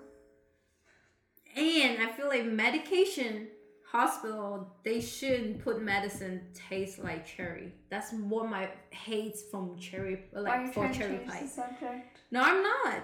[1.58, 3.48] and I feel like medication
[3.90, 7.74] hospital they shouldn't put medicine taste like cherry.
[7.90, 11.42] That's what my hates from cherry like you for cherry pie.
[11.44, 12.18] the subject?
[12.32, 13.04] No, I'm not.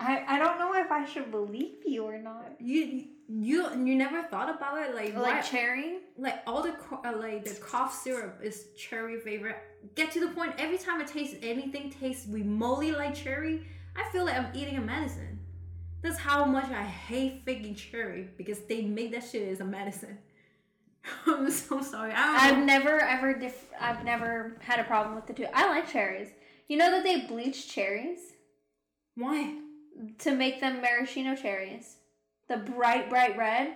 [0.00, 2.52] I, I don't know if I should believe you or not.
[2.60, 5.98] You you you never thought about it like Like why, cherry?
[6.16, 9.56] like all the uh, like the cough syrup is cherry favorite.
[9.96, 10.54] Get to the point.
[10.58, 13.66] Every time I taste anything tastes remotely like cherry,
[13.98, 15.40] I feel like I'm eating a medicine.
[16.02, 20.18] That's how much I hate faking cherry because they make that shit as a medicine.
[21.26, 22.12] I'm so sorry.
[22.12, 22.64] I I've know.
[22.64, 25.46] never ever dif- I've never had a problem with the two.
[25.52, 26.28] I like cherries.
[26.68, 28.20] You know that they bleach cherries
[29.16, 29.56] Why?
[30.18, 31.96] to make them maraschino cherries.
[32.48, 33.74] The bright bright red,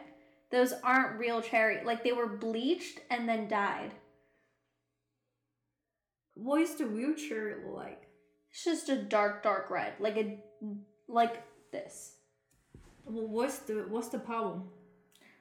[0.50, 1.84] those aren't real cherry.
[1.84, 3.92] Like they were bleached and then dyed.
[6.34, 8.06] What is the real cherry like?
[8.52, 10.38] It's just a dark dark red, like a
[11.08, 12.16] like this.
[13.04, 14.64] Well, what's the what's the problem?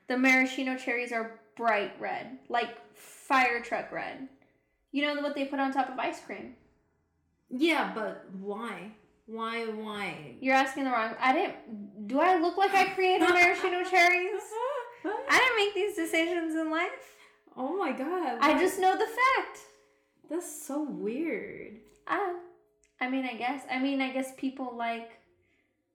[0.08, 4.30] The maraschino cherries are bright red, like fire truck red.
[4.92, 6.56] You know what they put on top of ice cream?
[7.50, 8.92] Yeah, but why?
[9.26, 9.66] Why?
[9.66, 10.36] Why?
[10.40, 11.16] You're asking the wrong.
[11.20, 12.08] I didn't.
[12.08, 14.42] Do I look like I created maraschino cherries?
[15.04, 17.16] I didn't make these decisions in life.
[17.58, 18.38] Oh my god.
[18.42, 19.60] I just know the fact.
[20.30, 21.80] That's so weird.
[22.08, 22.36] I,
[23.02, 23.64] I mean, I guess.
[23.70, 25.10] I mean, I guess people like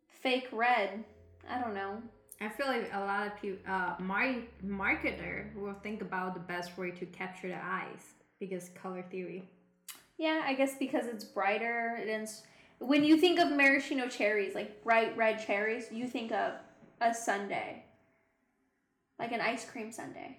[0.09, 1.05] fake red.
[1.49, 2.03] I don't know.
[2.41, 6.77] I feel like a lot of people, uh, mar- marketer will think about the best
[6.77, 9.49] way to capture the eyes because color theory.
[10.19, 11.99] Yeah, I guess because it's brighter.
[12.09, 12.29] And
[12.79, 16.55] when you think of maraschino cherries, like bright red cherries, you think of
[17.01, 17.85] a sundae,
[19.19, 20.37] like an ice cream sundae.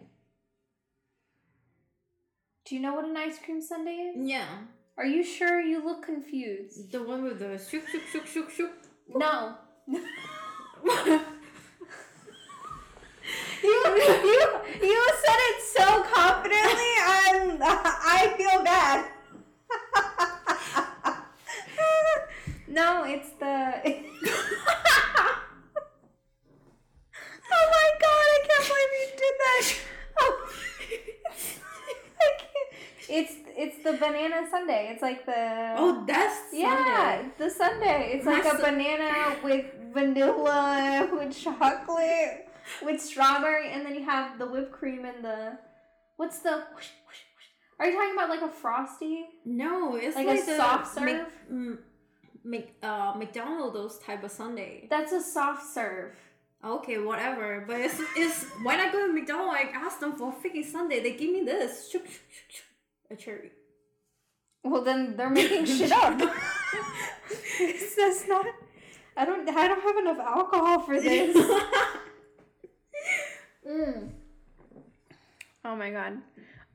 [2.66, 4.30] Do you know what an ice cream sundae is?
[4.30, 4.48] Yeah,
[4.98, 5.62] Are you sure?
[5.62, 6.92] You look confused.
[6.92, 8.72] the one with the shook shook shook shook shook.
[9.14, 9.56] No.
[13.64, 14.42] You, you,
[14.84, 19.06] you said it so confidently, I'm, I feel bad.
[22.68, 23.46] no, it's the.
[27.52, 29.64] oh my god, I can't believe you did that.
[30.20, 30.48] Oh.
[33.10, 34.90] It's it's the banana sundae.
[34.92, 38.12] It's like the oh, that's yeah, the sundae.
[38.14, 42.48] It's like a su- banana with vanilla, with chocolate,
[42.84, 45.58] with strawberry, and then you have the whipped cream and the
[46.18, 46.52] what's the?
[46.52, 47.48] Whoosh, whoosh, whoosh.
[47.80, 49.26] Are you talking about like a frosty?
[49.46, 51.28] No, it's Like like, a soft serve?
[51.52, 51.78] mm,
[52.44, 53.20] Mc, uh,
[53.72, 54.88] those type of Sunday.
[54.90, 56.16] That's a soft serve.
[56.64, 57.64] Okay, whatever.
[57.68, 61.02] But it's it's when I go to McDonald's, I ask them for a freaking Sunday.
[61.02, 61.94] They give me this
[63.12, 63.52] a cherry.
[64.64, 66.18] Well, then they're making shit up.
[66.20, 68.46] That's not.
[69.16, 69.48] I don't.
[69.50, 71.36] I don't have enough alcohol for this.
[73.68, 74.12] Mm.
[75.66, 76.20] Oh my god.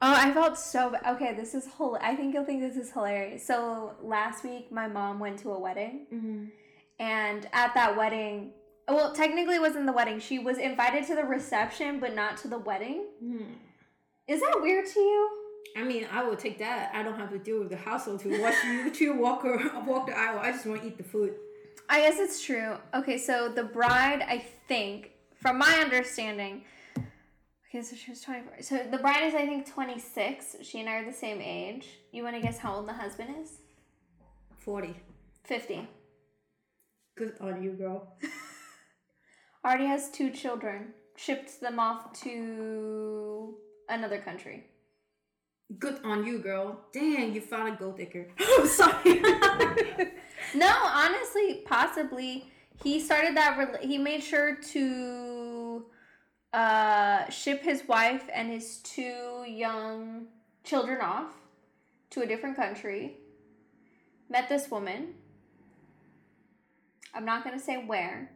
[0.03, 1.01] Oh, I felt so bad.
[1.15, 1.97] Okay, this is whole.
[2.03, 3.47] I think you'll think this is hilarious.
[3.47, 6.51] So last week, my mom went to a wedding, Mhm.
[6.99, 8.53] And at that wedding,
[8.89, 10.21] well, technically it wasn't the wedding.
[10.21, 13.07] She was invited to the reception, but not to the wedding.
[13.21, 13.45] Hmm.
[14.29, 15.31] Is that weird to you?
[15.77, 16.91] I mean, I will take that.
[16.95, 20.07] I don't have to deal with the household to watch you two walk or walk
[20.07, 20.39] the aisle.
[20.39, 21.35] I just want to eat the food.
[21.89, 22.77] I guess it's true.
[22.95, 26.63] Okay, so the bride, I think, from my understanding,
[26.97, 28.63] okay, so she was 24.
[28.63, 30.57] So the bride is, I think, 26.
[30.63, 31.89] She and I are the same age.
[32.13, 33.59] You want to guess how old the husband is?
[34.59, 34.95] 40.
[35.45, 35.89] 50.
[37.17, 38.17] Good on you, girl.
[39.65, 40.95] Already has two children.
[41.17, 43.55] Shipped them off to
[43.89, 44.67] another country.
[45.79, 46.81] Good on you, girl.
[46.93, 48.29] Dang, you found a gold digger.
[48.39, 49.23] I'm sorry.
[50.55, 52.45] No, honestly, possibly
[52.83, 53.57] he started that.
[53.57, 55.87] Rel- he made sure to
[56.53, 60.27] uh, ship his wife and his two young
[60.65, 61.33] children off
[62.11, 63.17] to a different country.
[64.29, 65.15] Met this woman.
[67.15, 68.33] I'm not gonna say where,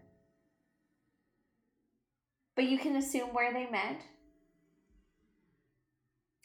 [2.55, 4.01] but you can assume where they met.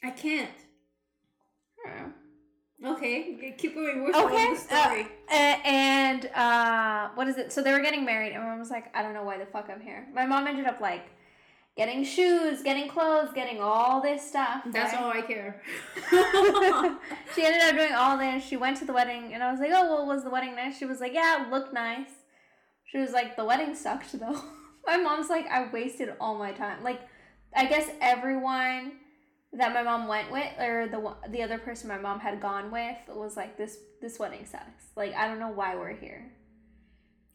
[0.04, 0.50] I can't.
[2.84, 4.02] Okay, keep going.
[4.02, 5.08] What's Okay, the story?
[5.30, 7.54] A- and uh, what is it?
[7.54, 9.46] So they were getting married, and my mom was like, I don't know why the
[9.46, 10.08] fuck I'm here.
[10.14, 11.06] My mom ended up like
[11.78, 14.64] getting shoes, getting clothes, getting all this stuff.
[14.66, 15.02] That's right?
[15.04, 15.62] all I care.
[17.36, 18.44] she ended up doing all this.
[18.44, 20.78] She went to the wedding, and I was like, "Oh, well, was the wedding nice?"
[20.78, 22.10] She was like, "Yeah, it looked nice."
[22.86, 24.42] She was like, "The wedding sucked though."
[24.88, 27.02] my mom's like, "I wasted all my time." Like,
[27.56, 28.94] I guess everyone
[29.54, 32.98] that my mom went with, or the the other person my mom had gone with,
[33.10, 36.32] was like, "This this wedding sucks." Like, I don't know why we're here.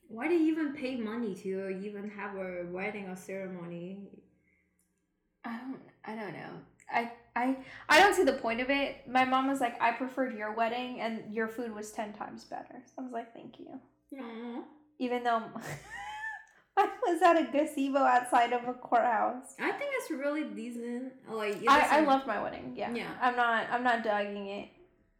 [0.09, 4.09] Why do you even pay money to even have a wedding or ceremony?
[5.45, 6.53] I don't I don't know.
[6.91, 7.57] I I
[7.89, 9.09] I don't see the point of it.
[9.09, 12.83] My mom was like, "I preferred your wedding, and your food was ten times better."
[12.87, 13.81] So I was like, "Thank you."
[14.21, 14.63] Aw.
[14.99, 15.43] even though
[16.79, 19.55] I was at a gazebo outside of a courthouse.
[19.59, 21.13] I think it's really decent.
[21.31, 22.75] Like I, I loved my wedding.
[22.77, 22.93] Yeah.
[22.95, 23.11] Yeah.
[23.21, 24.69] I'm not I'm not dogging it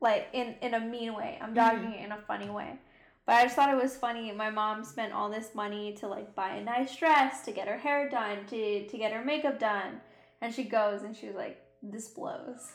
[0.01, 1.39] like in in a mean way.
[1.41, 1.55] I'm mm-hmm.
[1.55, 2.79] dogging it in a funny way.
[3.27, 4.31] But I just thought it was funny.
[4.33, 7.79] My mom spent all this money to like buy a nice dress, to get her
[7.79, 10.01] hair done, to to get her makeup done,
[10.41, 12.73] and she goes and she's like, "This blows."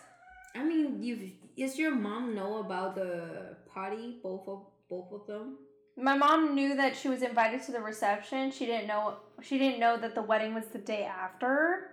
[0.55, 4.17] I mean, you is your mom know about the party?
[4.21, 5.57] Both of both of them.
[5.97, 8.51] My mom knew that she was invited to the reception.
[8.51, 11.91] She didn't know she didn't know that the wedding was the day after.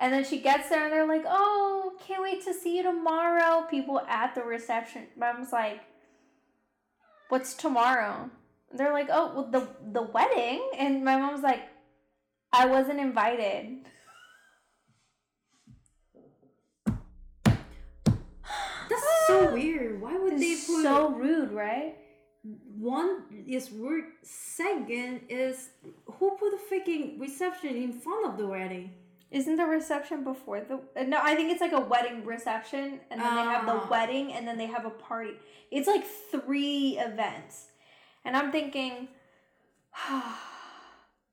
[0.00, 3.66] And then she gets there and they're like, "Oh, can't wait to see you tomorrow."
[3.70, 5.06] People at the reception.
[5.16, 5.80] Mom's like,
[7.28, 8.30] "What's tomorrow?"
[8.72, 11.62] They're like, "Oh, well the the wedding." And my mom's like,
[12.52, 13.86] "I wasn't invited."
[18.88, 20.00] That's so weird.
[20.00, 21.96] Why would they put so rude, right?
[22.78, 24.04] One is rude?
[24.22, 25.70] Second is
[26.06, 28.90] who put the freaking reception in front of the wedding?
[29.30, 30.74] Isn't the reception before the?
[31.00, 33.88] uh, No, I think it's like a wedding reception, and then they have the Ah.
[33.90, 35.32] wedding, and then they have a party.
[35.72, 37.68] It's like three events,
[38.24, 39.08] and I'm thinking,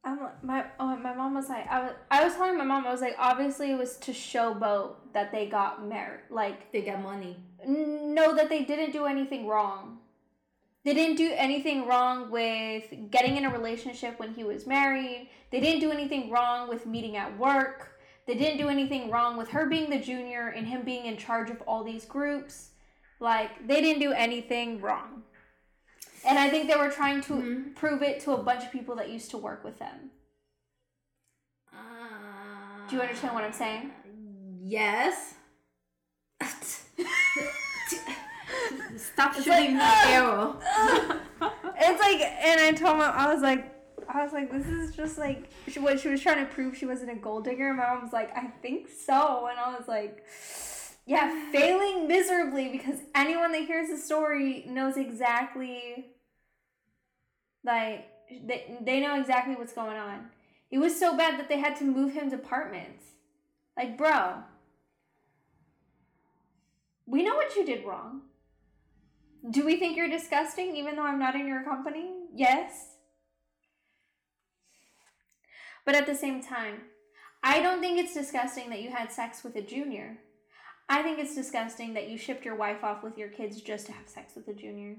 [0.03, 2.91] I'm my oh, my mom was like, I was I was telling my mom I
[2.91, 7.38] was like, obviously it was to showboat that they got married, like They got money.
[7.68, 9.99] no, that they didn't do anything wrong.
[10.84, 15.30] They didn't do anything wrong with getting in a relationship when he was married.
[15.52, 18.00] They didn't do anything wrong with meeting at work.
[18.26, 21.50] They didn't do anything wrong with her being the junior and him being in charge
[21.52, 22.72] of all these groups.
[23.20, 25.24] Like, they didn't do anything wrong.
[26.26, 27.76] And I think they were trying to Mhm.
[27.76, 30.12] prove it to a bunch of people that used to work with them.
[31.72, 33.92] Uh, Do you understand what I'm saying?
[34.64, 35.36] Yes.
[38.98, 40.60] Stop It's shooting like, the uh, arrow.
[41.78, 43.72] it's like, and I told my, I was like,
[44.14, 46.86] I was like, this is just like she, what she was trying to prove she
[46.86, 47.74] wasn't a gold digger.
[47.74, 50.26] My mom was like, I think so, and I was like,
[51.06, 56.08] yeah, failing miserably because anyone that hears the story knows exactly,
[57.64, 60.30] like they they know exactly what's going on.
[60.70, 63.04] It was so bad that they had to move him departments.
[63.78, 64.44] Like, bro,
[67.06, 68.22] we know what you did wrong.
[69.50, 72.12] Do we think you're disgusting even though I'm not in your company?
[72.34, 72.96] Yes.
[75.86, 76.82] But at the same time,
[77.44, 80.20] I don't think it's disgusting that you had sex with a junior.
[80.88, 83.94] I think it's disgusting that you shipped your wife off with your kids just to
[83.94, 84.98] have sex with a junior.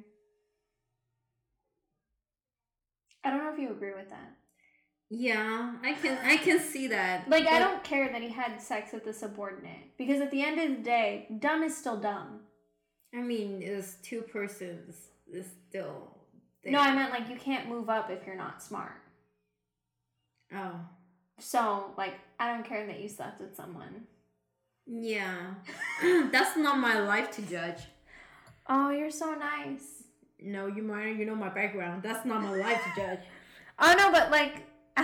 [3.24, 4.36] I don't know if you agree with that.
[5.14, 7.28] Yeah, I can I can see that.
[7.28, 10.58] Like, I don't care that he had sex with a subordinate because at the end
[10.58, 12.40] of the day, dumb is still dumb.
[13.14, 14.96] I mean, it's two persons.
[15.30, 16.16] It's still
[16.64, 19.00] No, I meant like you can't move up if you're not smart.
[20.54, 20.80] Oh.
[21.38, 24.06] So, like, I don't care that you slept with someone.
[24.86, 25.54] Yeah.
[26.02, 27.80] That's not my life to judge.
[28.68, 30.04] Oh, you're so nice.
[30.40, 32.02] No, you might you know my background.
[32.02, 33.20] That's not my life to judge.
[33.78, 34.66] Oh no, but like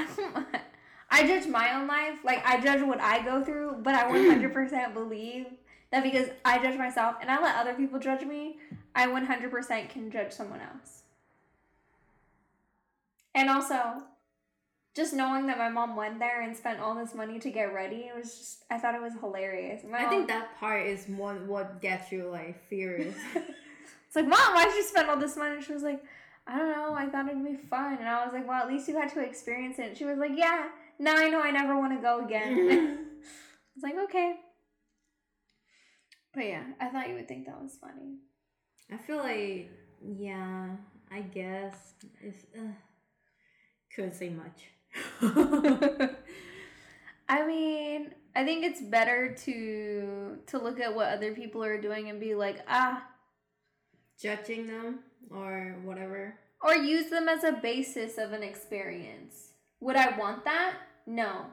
[1.11, 2.19] I judge my own life.
[2.23, 5.47] Like I judge what I go through, but I 100% believe
[5.91, 8.57] that because I judge myself and I let other people judge me,
[8.95, 11.03] I 100% can judge someone else.
[13.35, 14.03] And also,
[14.95, 18.09] just knowing that my mom went there and spent all this money to get ready,
[18.13, 19.83] it was just I thought it was hilarious.
[19.89, 23.15] My I mom- think that part is what what gets you like furious.
[23.37, 25.57] it's like, Mom, why did you spend all this money?
[25.57, 26.03] And she was like,
[26.49, 27.99] I don't know, I thought it'd be fun.
[27.99, 29.89] And I was like, Well, at least you got to experience it.
[29.89, 30.69] And she was like, Yeah,
[30.99, 32.59] now I know I never want to go again.
[32.69, 34.35] I was like, Okay.
[36.35, 38.19] But yeah, I thought you would think that was funny.
[38.93, 39.71] I feel like
[40.03, 40.77] yeah,
[41.11, 42.73] I guess it's uh,
[43.95, 44.69] couldn't say much.
[47.29, 52.09] I mean, I think it's better to to look at what other people are doing
[52.09, 53.05] and be like, ah,
[54.21, 55.01] Judging them
[55.31, 56.35] or whatever.
[56.63, 59.53] or use them as a basis of an experience.
[59.81, 60.75] Would I want that?
[61.07, 61.47] No.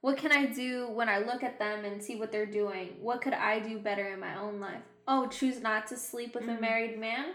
[0.00, 2.90] What can I do when I look at them and see what they're doing?
[3.00, 4.82] What could I do better in my own life?
[5.08, 6.60] Oh, choose not to sleep with a Mhm.
[6.60, 7.34] married man?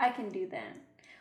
[0.00, 0.72] I can do that.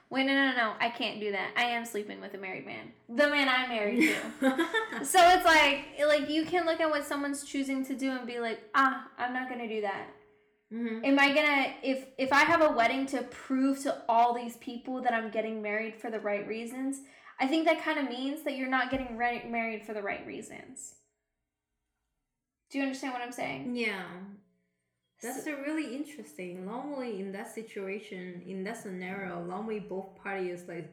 [0.10, 1.52] Wait, no, no, no, I can't do that.
[1.56, 2.92] I am sleeping with a married man.
[3.08, 4.10] The man I'm married
[4.40, 4.50] to.
[5.06, 8.40] so it's like like you can look at what someone's choosing to do and be
[8.40, 10.08] like, ah, I'm not gonna do that.
[10.74, 11.06] Mhm.
[11.06, 15.02] Am I gonna if if I have a wedding to prove to all these people
[15.02, 17.02] that I'm getting married for the right reasons?
[17.42, 20.26] I think that kind of means that you're not getting re- married for the right
[20.28, 20.96] reasons.
[22.70, 23.76] Do you understand what I'm saying?
[23.76, 24.04] Yeah.
[25.24, 26.66] That's a really interesting.
[26.66, 30.90] Normally, in that situation, in that scenario, normally both parties like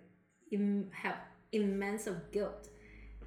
[0.51, 1.17] Im- have
[1.53, 2.69] immense of guilt.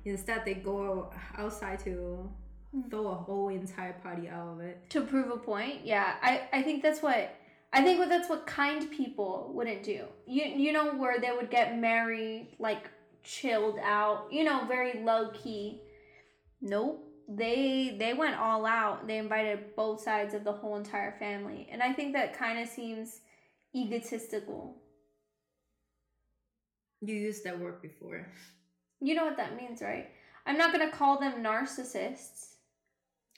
[0.06, 2.30] Instead, they go outside to
[2.72, 2.90] hmm.
[2.90, 4.90] throw a whole entire party out of it.
[4.90, 6.16] To prove a point, yeah.
[6.22, 7.36] I I think that's what
[7.74, 10.06] I think what that's what kind people wouldn't do.
[10.26, 12.90] You you know where they would get married like
[13.24, 15.82] chilled out, you know, very low key.
[16.62, 17.08] Nope.
[17.28, 19.08] They they went all out.
[19.08, 21.68] They invited both sides of the whole entire family.
[21.72, 23.22] And I think that kind of seems
[23.76, 24.76] egotistical.
[27.02, 28.28] You used that word before.
[29.00, 30.10] You know what that means, right?
[30.46, 32.56] I'm not going to call them narcissists.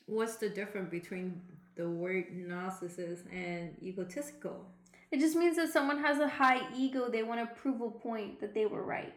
[0.05, 1.41] What's the difference between
[1.75, 4.65] the word narcissist and egotistical?
[5.11, 8.41] It just means that someone has a high ego, they want to prove a point
[8.41, 9.13] that they were right.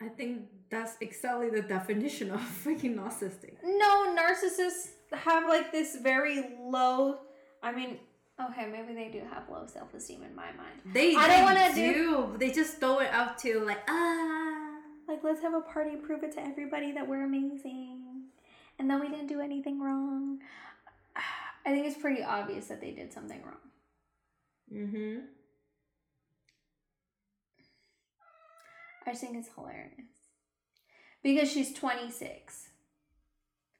[0.00, 3.54] I think that's exactly the definition of freaking narcissistic.
[3.64, 7.18] No, narcissists have like this very low.
[7.62, 7.98] I mean,
[8.40, 10.80] okay, maybe they do have low self esteem in my mind.
[10.92, 11.92] They, I don't wanna do.
[11.94, 14.54] do- They just throw it out to like ah.
[15.08, 18.24] Like, let's have a party, prove it to everybody that we're amazing,
[18.78, 20.38] and then we didn't do anything wrong.
[21.66, 23.56] I think it's pretty obvious that they did something wrong.
[24.72, 25.18] Mm-hmm.
[29.08, 29.92] I just think it's hilarious
[31.22, 32.68] because she's 26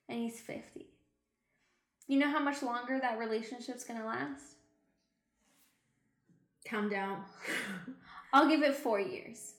[0.09, 0.87] and he's 50.
[2.07, 4.43] You know how much longer that relationship's gonna last?
[6.67, 7.25] Calm down.
[8.33, 9.53] I'll give it four years.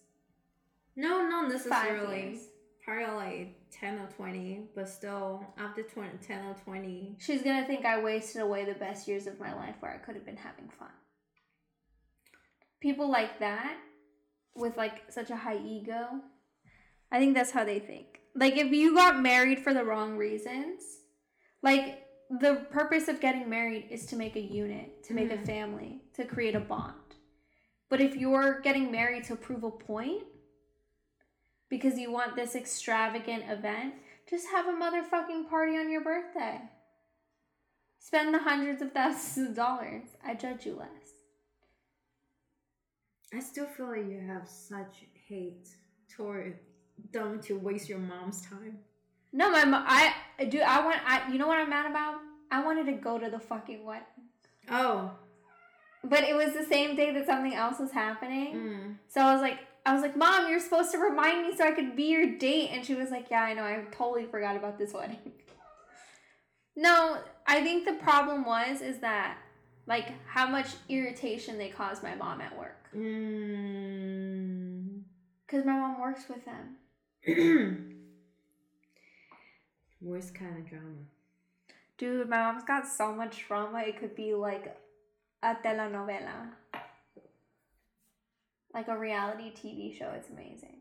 [0.96, 2.40] no, not necessarily.
[2.84, 7.16] Probably like ten or twenty, but still after 20, 10 or twenty.
[7.20, 10.16] She's gonna think I wasted away the best years of my life where I could
[10.16, 10.90] have been having fun.
[12.82, 13.78] People like that,
[14.60, 16.22] with like such a high ego,
[17.12, 18.20] I think that's how they think.
[18.36, 20.82] Like if you got married for the wrong reasons,
[21.62, 25.46] like the purpose of getting married is to make a unit, to make a Mhm.
[25.46, 27.16] family, to create a bond.
[27.90, 30.24] But if you're getting married to prove a point,
[31.70, 33.96] because you want this extravagant event,
[34.30, 36.62] just have a motherfucking party on your birthday.
[37.98, 40.16] Spend the hundreds of thousands of dollars.
[40.24, 40.99] I judge you less.
[43.34, 45.70] I still feel like you have such hate
[46.10, 46.58] toward
[47.12, 48.80] them to waste your mom's time.
[49.32, 50.60] No, my mo- I I do.
[50.60, 50.98] I want.
[51.06, 52.16] I you know what I'm mad about?
[52.52, 54.04] I wanted to go to the fucking wedding,
[54.72, 55.12] Oh.
[56.04, 58.56] but it was the same day that something else was happening.
[58.56, 58.96] Mm.
[59.08, 61.72] So I was like, I was like, Mom, you're supposed to remind me so I
[61.72, 62.70] could be your date.
[62.74, 63.64] And she was like, Yeah, I know.
[63.64, 65.20] I totally forgot about this wedding.
[66.76, 67.18] no,
[67.48, 69.38] I think the problem was is that
[69.90, 74.22] like how much irritation they caused my mom at work Mm.
[75.46, 76.78] because my mom works with them.
[80.02, 80.86] Worst kind of drama.
[81.98, 83.80] Dude, my mom's got so much trauma.
[83.82, 84.74] It could be like
[85.44, 86.52] a telenovela.
[88.74, 90.10] like a reality TV show.
[90.16, 90.78] It's amazing.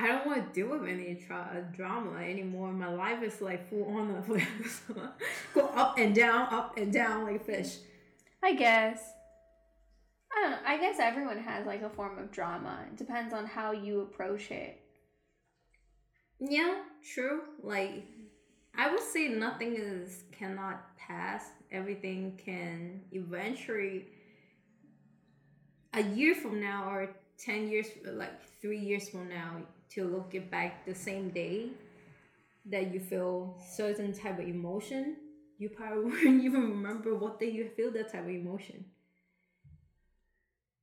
[0.00, 2.72] I don't want to deal with any tra- drama anymore.
[2.72, 4.26] My life is like full on of
[5.54, 7.76] go up and down, up and down like a fish.
[8.44, 9.00] I guess.
[10.30, 10.58] I don't know.
[10.66, 12.84] I guess everyone has like a form of drama.
[12.92, 14.80] It depends on how you approach it.
[16.38, 16.82] Yeah,
[17.14, 17.40] true.
[17.62, 18.04] Like
[18.76, 21.46] I would say nothing is cannot pass.
[21.72, 24.08] Everything can eventually
[25.94, 30.50] a year from now or 10 years like 3 years from now to look it
[30.50, 31.70] back the same day
[32.66, 35.16] that you feel certain type of emotion,
[35.58, 38.84] you probably wouldn't even remember what day you feel that type of emotion.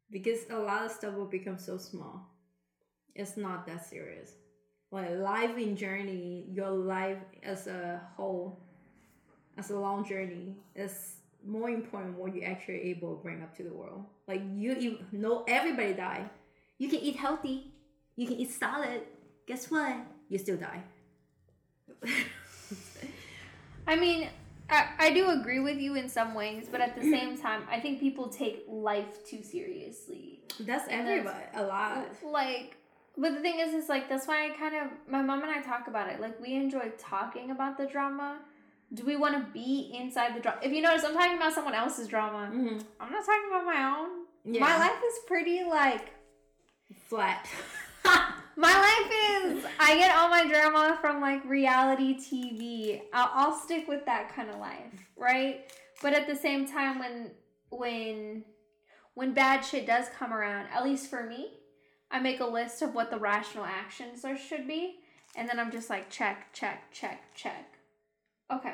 [0.09, 2.29] Because a lot of stuff will become so small.
[3.15, 4.33] It's not that serious.
[4.91, 8.59] Like life in journey, your life as a whole,
[9.57, 11.15] as a long journey, is
[11.45, 14.03] more important what you actually able to bring up to the world.
[14.27, 16.29] Like you, you know, everybody die.
[16.77, 17.71] You can eat healthy.
[18.17, 19.03] You can eat salad.
[19.47, 19.95] Guess what?
[20.27, 20.83] You still die.
[23.87, 24.29] I mean,
[24.71, 27.79] I, I do agree with you in some ways, but at the same time, I
[27.79, 30.39] think people take life too seriously.
[30.61, 31.43] That's and everybody.
[31.53, 32.07] That's, a lot.
[32.23, 32.77] Like,
[33.17, 35.61] but the thing is, is like that's why I kind of my mom and I
[35.61, 36.21] talk about it.
[36.21, 38.39] Like we enjoy talking about the drama.
[38.93, 40.59] Do we want to be inside the drama?
[40.63, 42.49] If you notice, I'm talking about someone else's drama.
[42.53, 42.79] Mm-hmm.
[42.99, 44.09] I'm not talking about my own.
[44.43, 44.61] Yeah.
[44.61, 46.09] My life is pretty like
[47.07, 47.47] flat.
[48.55, 53.01] my life is I get all my drama from like reality TV.
[53.13, 55.71] I'll, I'll stick with that kind of life, right?
[56.01, 57.31] But at the same time, when
[57.69, 58.43] when
[59.13, 61.53] when bad shit does come around, at least for me,
[62.09, 64.99] I make a list of what the rational actions there should be,
[65.35, 67.73] and then I'm just like check, check, check, check.
[68.51, 68.73] Okay.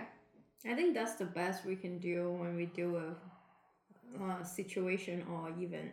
[0.65, 5.51] I think that's the best we can do when we do a, a situation or
[5.61, 5.91] even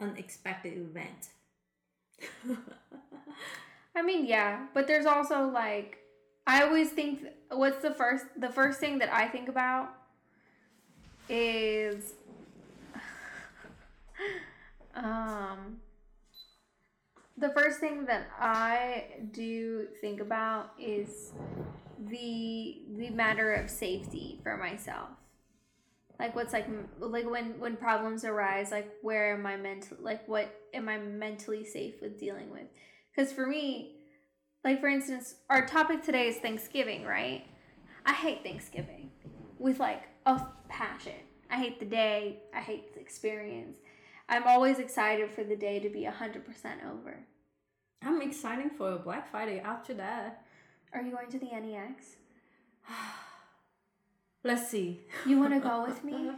[0.00, 1.28] unexpected event.
[3.96, 5.98] I mean, yeah, but there's also like
[6.46, 9.90] I always think what's the first the first thing that I think about
[11.28, 12.14] is
[14.94, 15.78] um
[17.36, 21.32] the first thing that I do think about is
[21.98, 25.10] the the matter of safety for myself.
[26.20, 26.66] Like what's like
[26.98, 31.64] like when when problems arise, like where am I mental like what am I mentally
[31.64, 32.66] safe with dealing with?
[33.16, 33.96] Cuz for me,
[34.62, 37.46] like for instance, our topic today is Thanksgiving, right?
[38.04, 39.12] I hate Thanksgiving
[39.58, 41.20] with like a passion.
[41.50, 43.78] I hate the day, I hate the experience.
[44.28, 46.44] I'm always excited for the day to be 100%
[46.86, 47.26] over.
[48.02, 50.44] I'm excited for Black Friday after that.
[50.92, 52.16] Are you going to the NEX?
[54.42, 55.00] Let's see.
[55.26, 56.30] You want to go with me?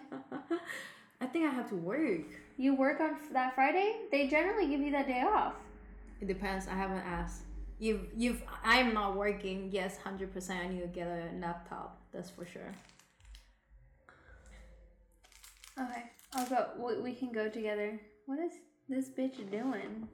[1.20, 2.26] I think I have to work.
[2.56, 3.96] You work on that Friday?
[4.10, 5.54] They generally give you that day off.
[6.20, 6.66] It depends.
[6.66, 7.42] I haven't asked.
[7.78, 8.42] You've, you've.
[8.64, 9.70] I'm not working.
[9.72, 10.60] Yes, hundred percent.
[10.64, 11.98] I need to get a laptop.
[12.12, 12.72] That's for sure.
[15.78, 16.02] Okay.
[16.34, 16.66] I'll go.
[16.78, 18.00] We, we can go together.
[18.26, 18.52] What is
[18.88, 20.08] this bitch doing?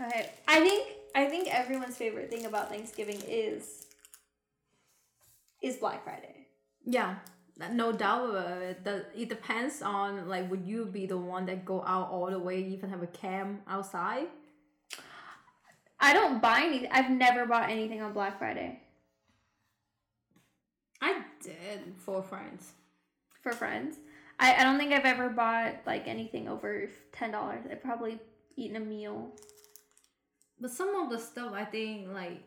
[0.00, 3.86] Okay, I think I think everyone's favorite thing about Thanksgiving is
[5.62, 6.43] is Black Friday.
[6.84, 7.16] Yeah,
[7.72, 8.34] no doubt.
[8.34, 12.30] Uh, the, it depends on like would you be the one that go out all
[12.30, 14.26] the way, even have a cam outside?
[16.00, 16.90] I don't buy anything.
[16.92, 18.80] I've never bought anything on Black Friday.
[21.00, 22.72] I did for friends.
[23.42, 23.96] For friends.
[24.38, 27.64] I, I don't think I've ever bought like anything over ten dollars.
[27.70, 28.18] I've probably
[28.56, 29.30] eaten a meal.
[30.60, 32.42] But some of the stuff I think like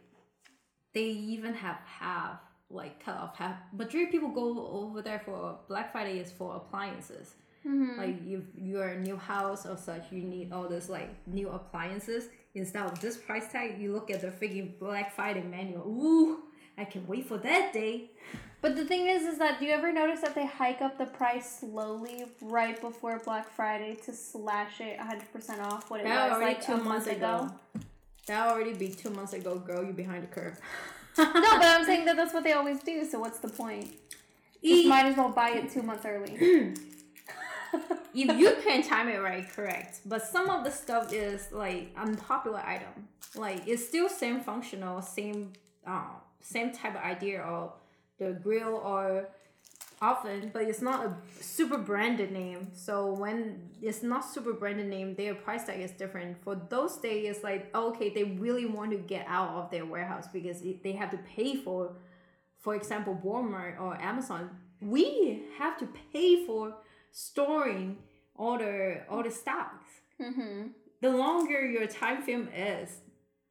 [0.94, 2.40] they even have half
[2.70, 3.58] like cut off half.
[3.74, 7.36] Majority people go over there for Black Friday is for appliances.
[7.66, 8.00] Mm-hmm.
[8.00, 12.30] Like if you're a new house or such, you need all this like new appliances.
[12.56, 15.84] Instead of this price tag, you look at the freaking Black Friday manual.
[15.88, 16.44] Ooh,
[16.78, 18.12] I can wait for that day.
[18.62, 21.06] But the thing is, is that do you ever notice that they hike up the
[21.06, 26.42] price slowly right before Black Friday to slash it 100% off what it that was
[26.42, 27.50] like two months ago?
[27.76, 27.84] ago?
[28.26, 29.84] That already be two months ago, girl.
[29.84, 30.60] You behind the curve.
[31.34, 33.06] no, but I'm saying that that's what they always do.
[33.06, 33.94] So what's the point?
[34.62, 36.34] You might as well buy it two months early.
[38.14, 40.02] if you can time it right, correct.
[40.06, 43.08] But some of the stuff is like unpopular item.
[43.36, 45.54] Like it's still same functional, same
[45.86, 46.06] uh,
[46.42, 47.74] same type of idea of
[48.20, 49.30] the grill or
[50.02, 52.68] often, but it's not a super branded name.
[52.74, 56.42] So when it's not super branded name, their price tag is different.
[56.44, 60.28] For those days, it's like okay, they really want to get out of their warehouse
[60.32, 61.94] because they have to pay for,
[62.60, 64.50] for example, Walmart or Amazon.
[64.82, 66.76] We have to pay for
[67.12, 67.98] storing
[68.36, 69.88] all the all the stocks
[70.22, 70.68] mm-hmm.
[71.02, 73.02] the longer your time frame is,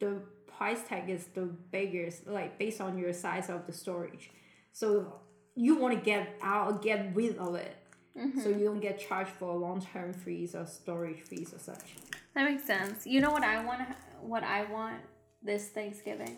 [0.00, 0.20] the
[0.56, 4.30] price tag is the biggest, like based on your size of the storage.
[4.72, 5.20] So
[5.56, 7.76] you want to get out, get rid of it.
[8.16, 8.40] Mm-hmm.
[8.40, 11.96] So you don't get charged for long term fees or storage fees or such.
[12.34, 13.06] That makes sense.
[13.06, 13.82] You know what I want?
[14.20, 15.00] What I want
[15.42, 16.36] this Thanksgiving?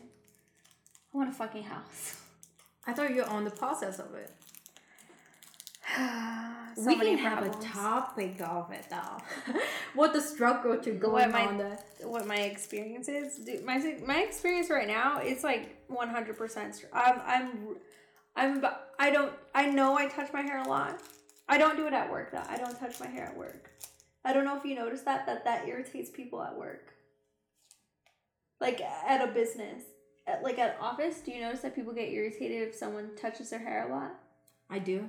[1.13, 2.21] I want a fucking house.
[2.87, 4.31] I thought you're on the process of it.
[6.77, 9.55] so we can have a topic of it though.
[9.95, 13.37] what the struggle to go what my, on the what my experience is.
[13.37, 16.85] Dude, my my experience right now it's like one hundred percent.
[16.93, 17.77] I'm I'm
[18.39, 18.65] I'm
[18.99, 21.03] I don't I know I touch my hair a lot.
[21.49, 22.45] I don't do it at work though.
[22.49, 23.71] I don't touch my hair at work.
[24.25, 26.95] I don't know if you noticed that that that irritates people at work.
[28.61, 29.83] Like at a business,
[30.27, 33.61] at, like at office, do you notice that people get irritated if someone touches their
[33.61, 34.15] hair a lot?
[34.71, 35.09] I do.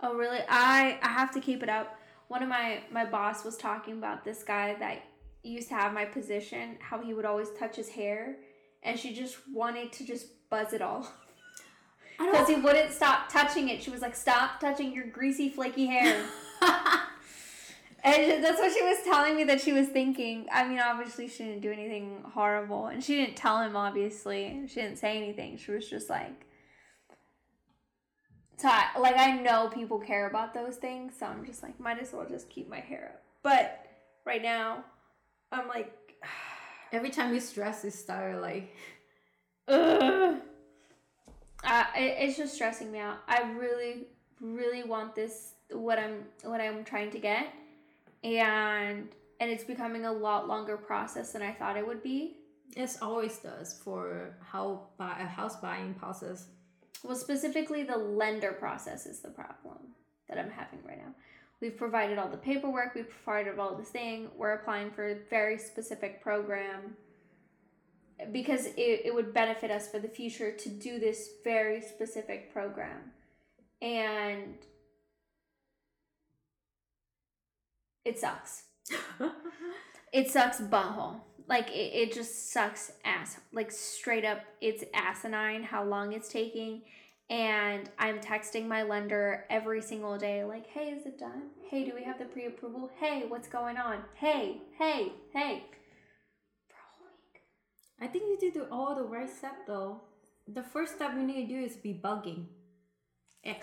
[0.00, 0.40] Oh really?
[0.48, 1.98] I I have to keep it up.
[2.28, 5.02] One of my my boss was talking about this guy that
[5.42, 8.36] used to have my position, how he would always touch his hair,
[8.82, 11.06] and she just wanted to just buzz it all.
[12.20, 13.82] Because he wouldn't stop touching it.
[13.82, 16.22] She was like, "Stop touching your greasy, flaky hair."
[18.04, 20.46] and that's what she was telling me that she was thinking.
[20.52, 23.74] I mean, obviously, she didn't do anything horrible, and she didn't tell him.
[23.74, 25.56] Obviously, she didn't say anything.
[25.56, 26.46] She was just like,
[28.58, 31.98] so I, like I know people care about those things, so I'm just like, might
[31.98, 33.22] as well just keep my hair up.
[33.42, 33.86] But
[34.26, 34.84] right now,
[35.50, 35.90] I'm like,
[36.92, 38.76] every time you stress, you start like,
[39.68, 40.42] ugh.
[41.64, 43.18] Uh, it, it's just stressing me out.
[43.28, 44.06] I really,
[44.40, 45.54] really want this.
[45.70, 47.54] What I'm, what I'm trying to get,
[48.24, 49.08] and
[49.38, 52.38] and it's becoming a lot longer process than I thought it would be.
[52.76, 56.46] It always does for how buy a house buying process
[57.02, 59.78] well, specifically, the lender process is the problem
[60.28, 61.14] that I'm having right now.
[61.60, 64.28] We've provided all the paperwork, we've provided all this thing.
[64.36, 66.96] We're applying for a very specific program
[68.32, 73.12] because it, it would benefit us for the future to do this very specific program.
[73.82, 74.54] And
[78.04, 78.64] it sucks.
[80.12, 81.20] it sucks butthole.
[81.48, 83.38] Like it, it just sucks ass.
[83.52, 86.82] Like straight up, it's asinine how long it's taking.
[87.30, 91.42] And I'm texting my lender every single day, like, hey, is it done?
[91.68, 92.90] Hey, do we have the pre approval?
[92.98, 93.98] Hey, what's going on?
[94.14, 95.62] Hey, hey, hey.
[96.66, 97.42] For a whole week.
[98.00, 100.00] I think you did all the right step though.
[100.48, 102.46] The first step you need to do is be bugging.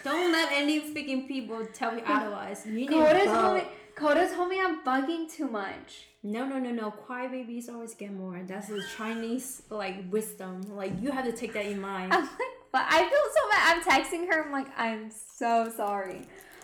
[0.03, 2.65] Don't let any freaking people tell you otherwise.
[2.65, 3.63] You need Coda told me,
[3.95, 6.07] Coda told me I'm bugging too much.
[6.23, 6.91] No, no, no, no.
[6.91, 8.41] Quiet babies always get more.
[8.45, 10.61] That's the Chinese like wisdom.
[10.75, 12.13] Like you have to take that in mind.
[12.13, 12.31] I'm like,
[12.71, 13.77] but I feel so bad.
[13.77, 14.45] I'm texting her.
[14.45, 16.21] I'm like, I'm so sorry,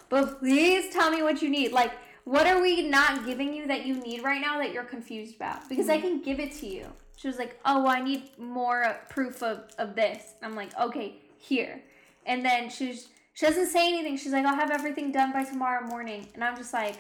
[0.10, 1.72] but please tell me what you need.
[1.72, 1.92] Like,
[2.24, 5.70] what are we not giving you that you need right now that you're confused about?
[5.70, 5.98] Because mm-hmm.
[5.98, 6.88] I can give it to you.
[7.18, 10.34] She was like, oh, I need more proof of of this.
[10.42, 11.82] I'm like, okay, here.
[12.26, 14.18] And then she's she doesn't say anything.
[14.18, 16.28] She's like, I'll have everything done by tomorrow morning.
[16.34, 16.98] And I'm just like,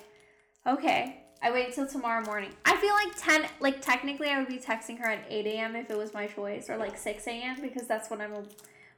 [0.66, 1.20] okay.
[1.43, 2.51] I wait till tomorrow morning.
[2.64, 5.76] I feel like 10, like technically I would be texting her at 8 a.m.
[5.76, 7.57] if it was my choice, or like 6 a.m.
[7.61, 8.32] because that's when I'm,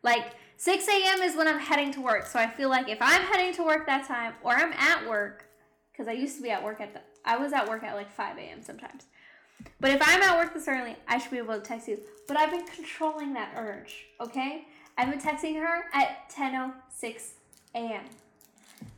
[0.03, 1.21] like, 6 a.m.
[1.23, 2.27] is when I'm heading to work.
[2.27, 5.45] So I feel like if I'm heading to work that time, or I'm at work,
[5.91, 8.11] because I used to be at work at the, I was at work at like
[8.11, 8.61] 5 a.m.
[8.61, 9.07] sometimes.
[9.79, 11.99] But if I'm at work this early, I should be able to text you.
[12.27, 14.65] But I've been controlling that urge, okay?
[14.97, 17.31] I've been texting her at 10.06
[17.75, 18.05] a.m.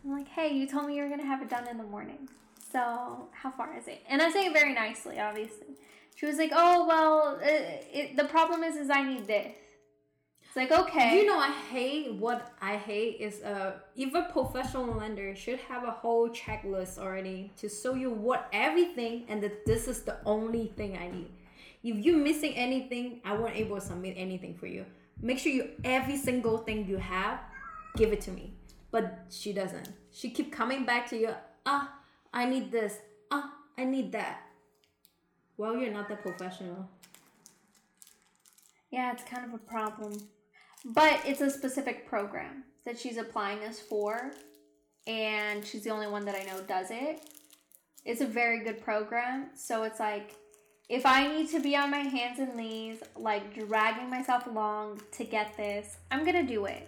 [0.06, 1.84] I'm like, hey, you told me you were going to have it done in the
[1.84, 2.30] morning.
[2.72, 4.04] So how far is it?
[4.08, 5.68] And I say it very nicely, obviously.
[6.16, 9.56] She was like, oh, well, it, it, the problem is, is I need this.
[10.48, 11.18] It's like, okay.
[11.18, 15.92] You know, I hate, what I hate is, uh, even professional lender should have a
[15.92, 20.98] whole checklist already to show you what everything and that this is the only thing
[20.98, 21.30] I need.
[21.84, 24.86] If you're missing anything, I won't able to submit anything for you.
[25.22, 27.40] Make sure you, every single thing you have,
[27.96, 28.54] give it to me.
[28.90, 29.90] But she doesn't.
[30.12, 31.36] She keep coming back to you,
[31.66, 31.94] ah,
[32.34, 32.98] I need this.
[33.30, 34.42] Ah, I need that.
[35.58, 36.90] Well, you're not that professional.
[38.92, 40.14] Yeah, it's kind of a problem.
[40.94, 44.32] But it's a specific program that she's applying us for,
[45.06, 47.30] and she's the only one that I know does it.
[48.06, 50.34] It's a very good program, so it's like
[50.88, 55.26] if I need to be on my hands and knees, like dragging myself along to
[55.26, 56.88] get this, I'm gonna do it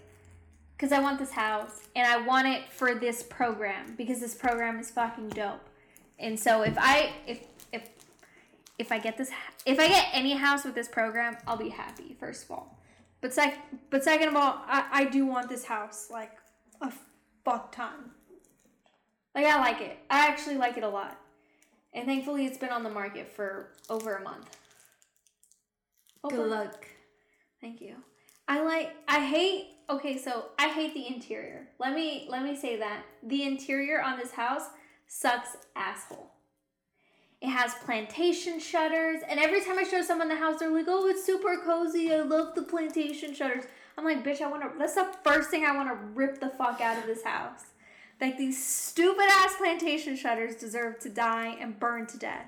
[0.78, 4.80] because I want this house and I want it for this program because this program
[4.80, 5.68] is fucking dope.
[6.18, 7.44] And so if I if
[7.74, 7.90] if
[8.78, 9.32] if I get this
[9.66, 12.16] if I get any house with this program, I'll be happy.
[12.18, 12.79] First of all,
[13.22, 13.58] but sec
[13.90, 16.32] but second of all, I I do want this house like
[16.82, 16.92] a
[17.44, 18.12] fuck ton.
[19.36, 19.98] Like I like it.
[20.10, 21.20] I actually like it a lot.
[21.94, 24.58] And thankfully, it's been on the market for over a month.
[26.28, 26.86] Good luck.
[27.62, 27.96] Thank you.
[28.48, 31.68] I like I hate okay, so I hate the interior.
[31.80, 33.04] Let me let me say that.
[33.24, 34.64] The interior on this house
[35.08, 36.32] sucks asshole.
[37.42, 41.08] It has plantation shutters, and every time I show someone the house, they're like, "Oh,
[41.08, 42.14] it's super cozy.
[42.14, 43.64] I love the plantation shutters."
[43.98, 46.50] I'm like, "Bitch, I want to." That's the first thing I want to rip the
[46.50, 47.68] fuck out of this house.
[48.20, 52.48] Like these stupid ass plantation shutters deserve to die and burn to death.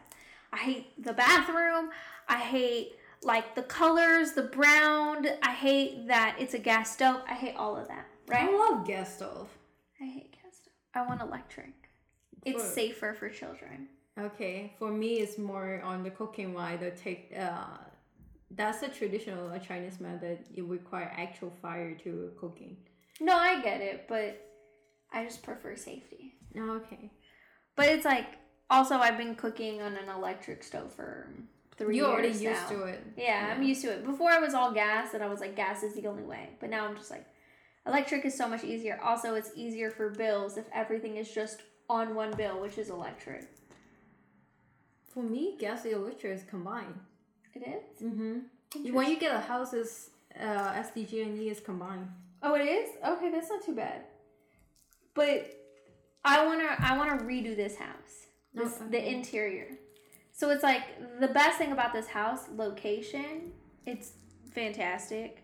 [0.51, 1.91] I hate the bathroom.
[2.27, 5.25] I hate like the colors, the brown.
[5.41, 7.21] I hate that it's a gas stove.
[7.29, 8.07] I hate all of that.
[8.27, 8.49] Right?
[8.49, 9.49] I love gas stove.
[10.01, 10.73] I hate gas stove.
[10.93, 11.73] I want electric.
[12.43, 13.87] It's safer for children.
[14.19, 17.33] Okay, for me, it's more on the cooking why the take.
[17.37, 17.77] Uh,
[18.51, 20.39] that's the traditional uh, Chinese method.
[20.53, 22.77] It require actual fire to cooking.
[23.21, 24.45] No, I get it, but
[25.13, 26.33] I just prefer safety.
[26.57, 27.11] Okay.
[27.75, 28.37] But it's like
[28.69, 31.29] also I've been cooking on an electric stove for
[31.77, 32.69] three You're years already used now.
[32.69, 33.03] to it.
[33.15, 34.05] Yeah, I'm used to it.
[34.05, 36.49] Before I was all gas, and I was like, gas is the only way.
[36.59, 37.25] But now I'm just like,
[37.87, 38.99] electric is so much easier.
[39.01, 43.47] Also, it's easier for bills if everything is just on one bill, which is electric.
[45.13, 46.99] For me, gas and electric is combined.
[47.53, 48.03] It is.
[48.03, 48.93] Mm-hmm.
[48.93, 52.07] When you get a house, is uh, SDG and E is combined.
[52.41, 52.89] Oh, it is.
[53.05, 54.03] Okay, that's not too bad.
[55.13, 55.51] But
[56.23, 58.27] I wanna, I wanna redo this house.
[58.57, 59.67] Oh, This, The interior.
[60.31, 60.83] So it's like
[61.19, 63.51] the best thing about this house, location.
[63.85, 64.13] It's
[64.53, 65.43] fantastic.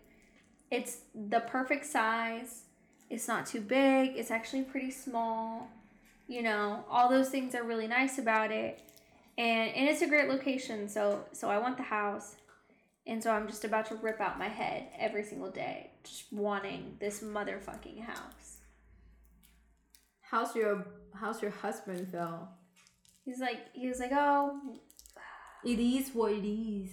[0.70, 2.62] It's the perfect size.
[3.10, 4.16] It's not too big.
[4.16, 5.68] It's actually pretty small.
[6.26, 8.87] You know, all those things are really nice about it.
[9.38, 10.88] And and it's a great location.
[10.88, 12.36] So so I want the house.
[13.06, 16.96] And so I'm just about to rip out my head every single day just wanting
[17.00, 18.58] this motherfucking house.
[20.20, 20.84] How's your
[21.14, 22.48] How's your husband feel?
[23.24, 24.60] He's like he was like, "Oh,
[25.64, 26.90] It is what it is.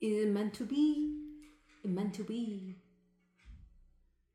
[0.00, 1.16] Is it meant to be?
[1.84, 2.76] It meant to be.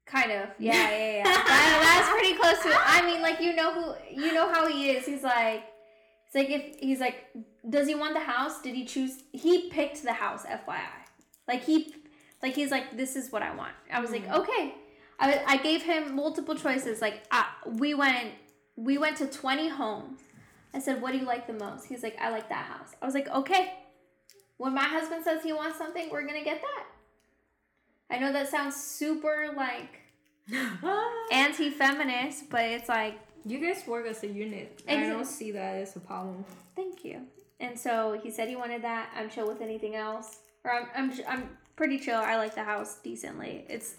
[0.06, 0.50] Kind of.
[0.60, 1.24] Yeah, yeah, yeah.
[1.24, 2.82] that, that's pretty close to it.
[2.86, 5.06] I mean, like you know who you know how he is.
[5.06, 5.64] He's like
[6.36, 7.28] it's like if he's like
[7.68, 8.62] does he want the house?
[8.62, 10.80] Did he choose he picked the house, FYI.
[11.48, 11.96] Like he
[12.44, 13.74] like he's like this is what I want.
[13.92, 14.76] I was like, "Okay."
[15.18, 17.02] I I gave him multiple choices.
[17.02, 18.34] Like uh, we went
[18.76, 20.20] we went to 20 homes.
[20.74, 23.06] I said, "What do you like the most?" He's like, "I like that house." I
[23.06, 23.74] was like, "Okay."
[24.58, 26.86] When my husband says he wants something, we're going to get that.
[28.10, 30.00] I know that sounds super like
[31.32, 34.82] anti-feminist, but it's like you guys work as a unit.
[34.88, 36.44] I don't see that as a problem.
[36.76, 37.22] thank you.
[37.60, 39.10] And so he said he wanted that.
[39.16, 42.18] I'm chill with anything else, or I'm I'm I'm pretty chill.
[42.20, 43.66] I like the house decently.
[43.70, 43.96] It's.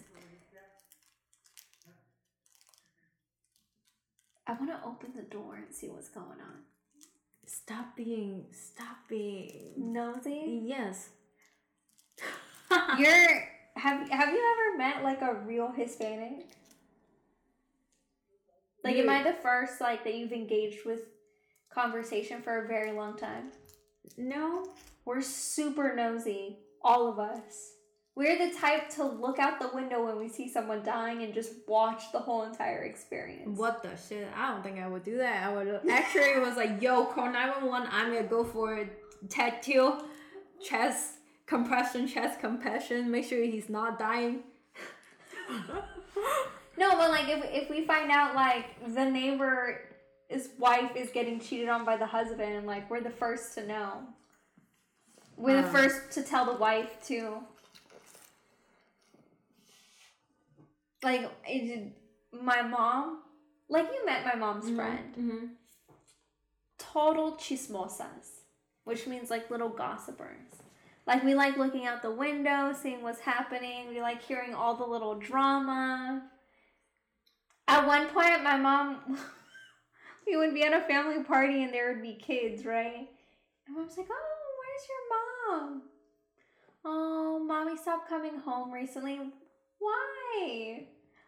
[4.49, 6.63] I want to open the door and see what's going on.
[7.47, 8.45] Stop being.
[8.53, 9.73] Stop being.
[9.77, 10.63] Nosy.
[10.65, 11.09] Yes.
[12.99, 16.56] You're have have you ever met like a real Hispanic?
[18.87, 21.01] Like, am I the first like that you've engaged with
[21.72, 23.51] conversation for a very long time?
[24.16, 24.64] No.
[25.05, 27.72] We're super nosy, all of us.
[28.16, 31.53] We're the type to look out the window when we see someone dying and just
[31.68, 33.59] watch the whole entire experience.
[33.59, 34.26] What the shit?
[34.34, 35.47] I don't think I would do that.
[35.47, 37.89] I would actually it was like, yo, call nine one one.
[37.91, 38.89] I'm gonna go for a
[39.28, 40.01] tattoo,
[40.64, 43.11] chest compression, chest compression.
[43.11, 44.45] Make sure he's not dying.
[46.79, 49.81] No, but like if if we find out like the neighbor
[50.29, 54.03] his wife is getting cheated on by the husband, like we're the first to know.
[55.37, 55.72] We're the Uh.
[55.72, 57.39] first to tell the wife too.
[61.03, 61.93] Like it,
[62.33, 63.22] my mom,
[63.68, 65.14] like you met my mom's friend.
[65.18, 65.47] Mm-hmm.
[66.79, 68.41] total chismosas,
[68.85, 70.62] which means like little gossipers.
[71.07, 73.89] Like we like looking out the window, seeing what's happening.
[73.89, 76.22] We like hearing all the little drama.
[77.69, 79.19] At one point, my mom,
[80.27, 83.09] we would be at a family party and there would be kids, right?
[83.67, 85.83] And mom's like, "Oh, where's your mom?
[86.85, 89.19] Oh, mommy stopped coming home recently.
[89.79, 90.85] Why?"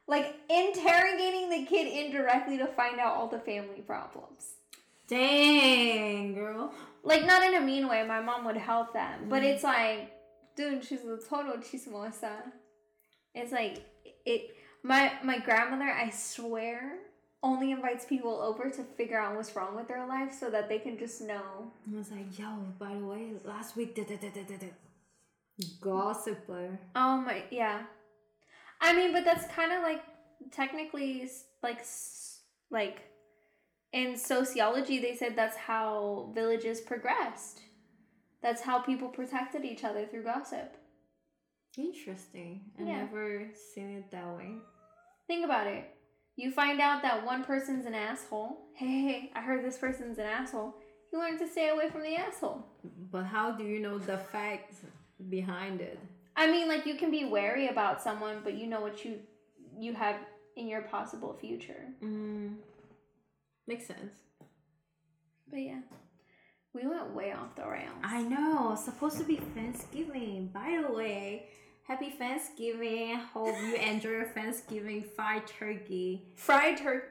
[0.06, 4.54] Like interrogating the kid indirectly to find out all the family problems
[5.06, 6.72] Dang, girl.
[7.02, 9.46] like not in a mean way my mom would help them but Mhm.
[9.52, 10.10] it's like
[10.56, 12.52] dude she's a total chismosa
[13.34, 13.82] it's like
[14.24, 14.56] it
[14.88, 16.98] my my grandmother i swear
[17.42, 20.78] only invites people over to figure out what's wrong with their life so that they
[20.80, 22.48] can just know I was like, yo,
[22.80, 24.66] by the way, last week, da, da, da, da, da, da.
[25.80, 26.78] gossiper.
[26.96, 27.82] oh my yeah
[28.80, 30.02] i mean but that's kind of like
[30.50, 31.28] technically
[31.62, 31.80] like
[32.70, 32.98] like
[33.92, 37.62] in sociology, they said that's how villages progressed.
[38.42, 40.76] That's how people protected each other through gossip.
[41.76, 42.70] Interesting.
[42.78, 42.98] I Yeah.
[43.04, 44.56] never seen it that way.
[45.28, 45.84] Think about it.
[46.36, 48.58] You find out that one person's an asshole.
[48.74, 50.74] Hey, hey, I heard this person's an asshole.
[51.12, 52.64] You learn to stay away from the asshole.
[53.12, 54.76] But how do you know the facts
[55.28, 55.98] behind it?
[56.36, 59.18] I mean, like you can be wary about someone, but you know what you
[59.78, 60.16] you have
[60.56, 61.84] in your possible future.
[62.02, 62.56] Mm,
[63.66, 64.14] makes sense.
[65.50, 65.80] But yeah,
[66.72, 67.98] we went way off the rails.
[68.02, 68.76] I know.
[68.76, 70.50] Supposed to be Thanksgiving.
[70.52, 71.27] By the way,
[71.88, 73.18] happy Thanksgiving.
[73.32, 76.26] Hope you enjoy your Thanksgiving fried turkey.
[76.34, 77.06] fried turkey.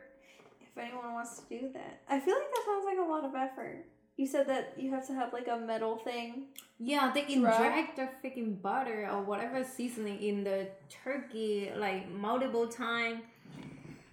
[0.61, 3.34] If anyone wants to do that, I feel like that sounds like a lot of
[3.34, 3.86] effort.
[4.17, 6.45] You said that you have to have like a metal thing.
[6.80, 10.67] Yeah, they inject the freaking butter or whatever seasoning in the
[11.03, 13.21] turkey like multiple times.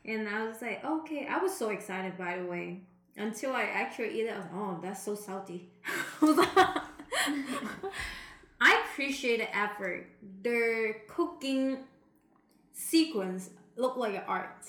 [0.07, 2.81] And I was like, okay, I was so excited by the way.
[3.17, 5.69] Until I actually eat it, I was oh, that's so salty.
[8.61, 10.07] I appreciate the effort.
[10.43, 11.79] Their cooking
[12.73, 14.67] sequence looked like art.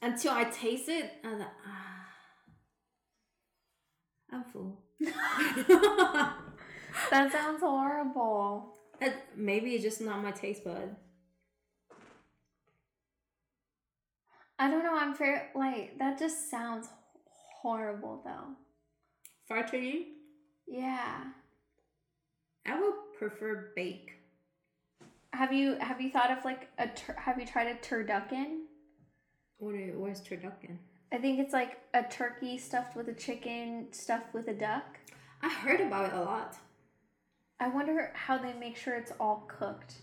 [0.00, 2.06] Until I taste it, I was like, ah,
[4.32, 4.80] I'm full.
[7.10, 8.74] That sounds horrible.
[9.00, 10.96] It, maybe it's just not my taste bud.
[14.58, 14.94] I don't know.
[14.96, 15.50] I'm fair.
[15.54, 16.88] Like that just sounds
[17.60, 18.54] horrible though.
[19.46, 20.08] Fried turkey,
[20.66, 21.24] Yeah.
[22.66, 24.12] I would prefer bake.
[25.32, 28.64] Have you have you thought of like a tur- have you tried a turducken?
[29.58, 30.76] What is, what is turducken?
[31.12, 34.98] I think it's like a turkey stuffed with a chicken stuffed with a duck.
[35.42, 36.56] I heard about it a lot.
[37.60, 39.94] I wonder how they make sure it's all cooked.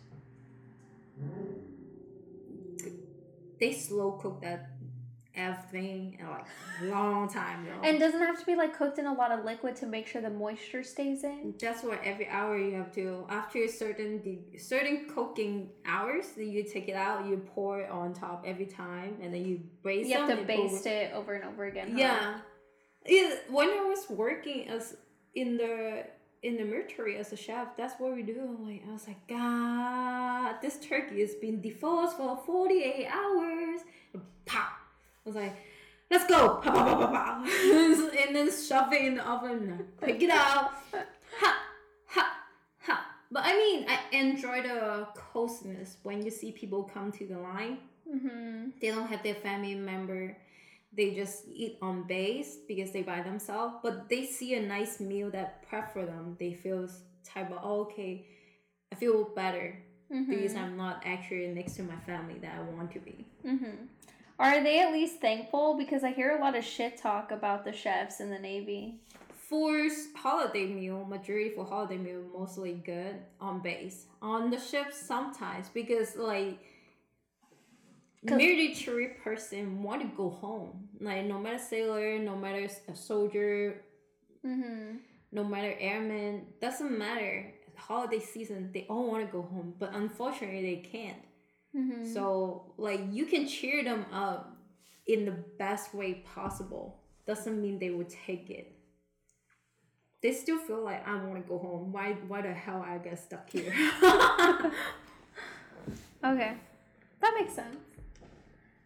[3.59, 4.69] They slow cook that
[5.39, 6.45] everything in like
[6.83, 7.87] long time though.
[7.87, 10.21] And doesn't have to be like cooked in a lot of liquid to make sure
[10.21, 11.53] the moisture stays in.
[11.59, 16.63] that's what every hour you have to after certain de- certain cooking hours, then you
[16.63, 20.15] take it out, you pour it on top every time, and then you braise You
[20.17, 21.91] have to baste it over and over again.
[21.93, 21.97] huh?
[21.99, 22.33] Yeah.
[23.05, 24.95] It, when I was working as
[25.33, 26.05] in the
[26.41, 28.57] in the military as a chef, that's what we do.
[28.61, 33.81] Like I was like, God, this turkey has been defrosted for forty eight hours.
[34.45, 34.71] Pop.
[35.25, 35.55] I was like,
[36.11, 36.61] let's go.
[38.27, 39.85] And then shove it in the oven.
[40.01, 40.71] Pick it out.
[41.39, 41.55] Ha,
[42.07, 42.25] ha,
[42.79, 43.05] ha.
[43.31, 47.77] But I mean, I enjoy the closeness when you see people come to the line
[48.09, 48.69] Mm-hmm.
[48.81, 50.35] they don't have their family member
[50.97, 55.29] they just eat on base because they by themselves but they see a nice meal
[55.29, 56.89] that prep for them they feel
[57.23, 58.25] type of oh, okay
[58.91, 59.77] i feel better
[60.09, 60.57] because Mm-hmm.
[60.63, 63.75] i'm not actually next to my family that i want to be Mm-hmm.
[64.39, 65.75] Are they at least thankful?
[65.77, 69.01] Because I hear a lot of shit talk about the chefs in the Navy.
[69.49, 75.69] for holiday meal majority for holiday meal mostly good on base on the ship sometimes
[75.73, 76.59] because like
[78.23, 83.81] military person want to go home like no matter sailor no matter a soldier
[84.45, 84.97] Mm-hmm.
[85.33, 90.61] no matter airman doesn't matter holiday season they all want to go home but unfortunately
[90.61, 91.17] they can't
[91.75, 92.11] Mm-hmm.
[92.13, 94.57] so like you can cheer them up
[95.05, 98.75] in the best way possible doesn't mean they would take it
[100.23, 103.19] they still feel like i want to go home why why the hell i get
[103.19, 103.71] stuck here
[106.23, 106.53] Okay,
[107.21, 107.77] that makes sense.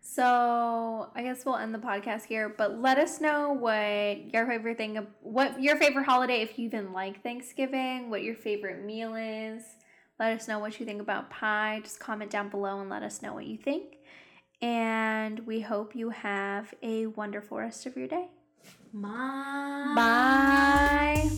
[0.02, 2.48] So I guess we'll end the podcast here.
[2.50, 6.94] But let us know what your favorite thing, what your favorite holiday, if you even
[6.94, 9.64] like Thanksgiving, what your favorite meal is.
[10.24, 11.82] Let us know what you think about pie.
[11.84, 13.98] Just comment down below and let us know what you think.
[14.62, 18.30] And we hope you have a wonderful rest of your day.
[18.94, 19.94] Bye.
[19.98, 21.30] Bye.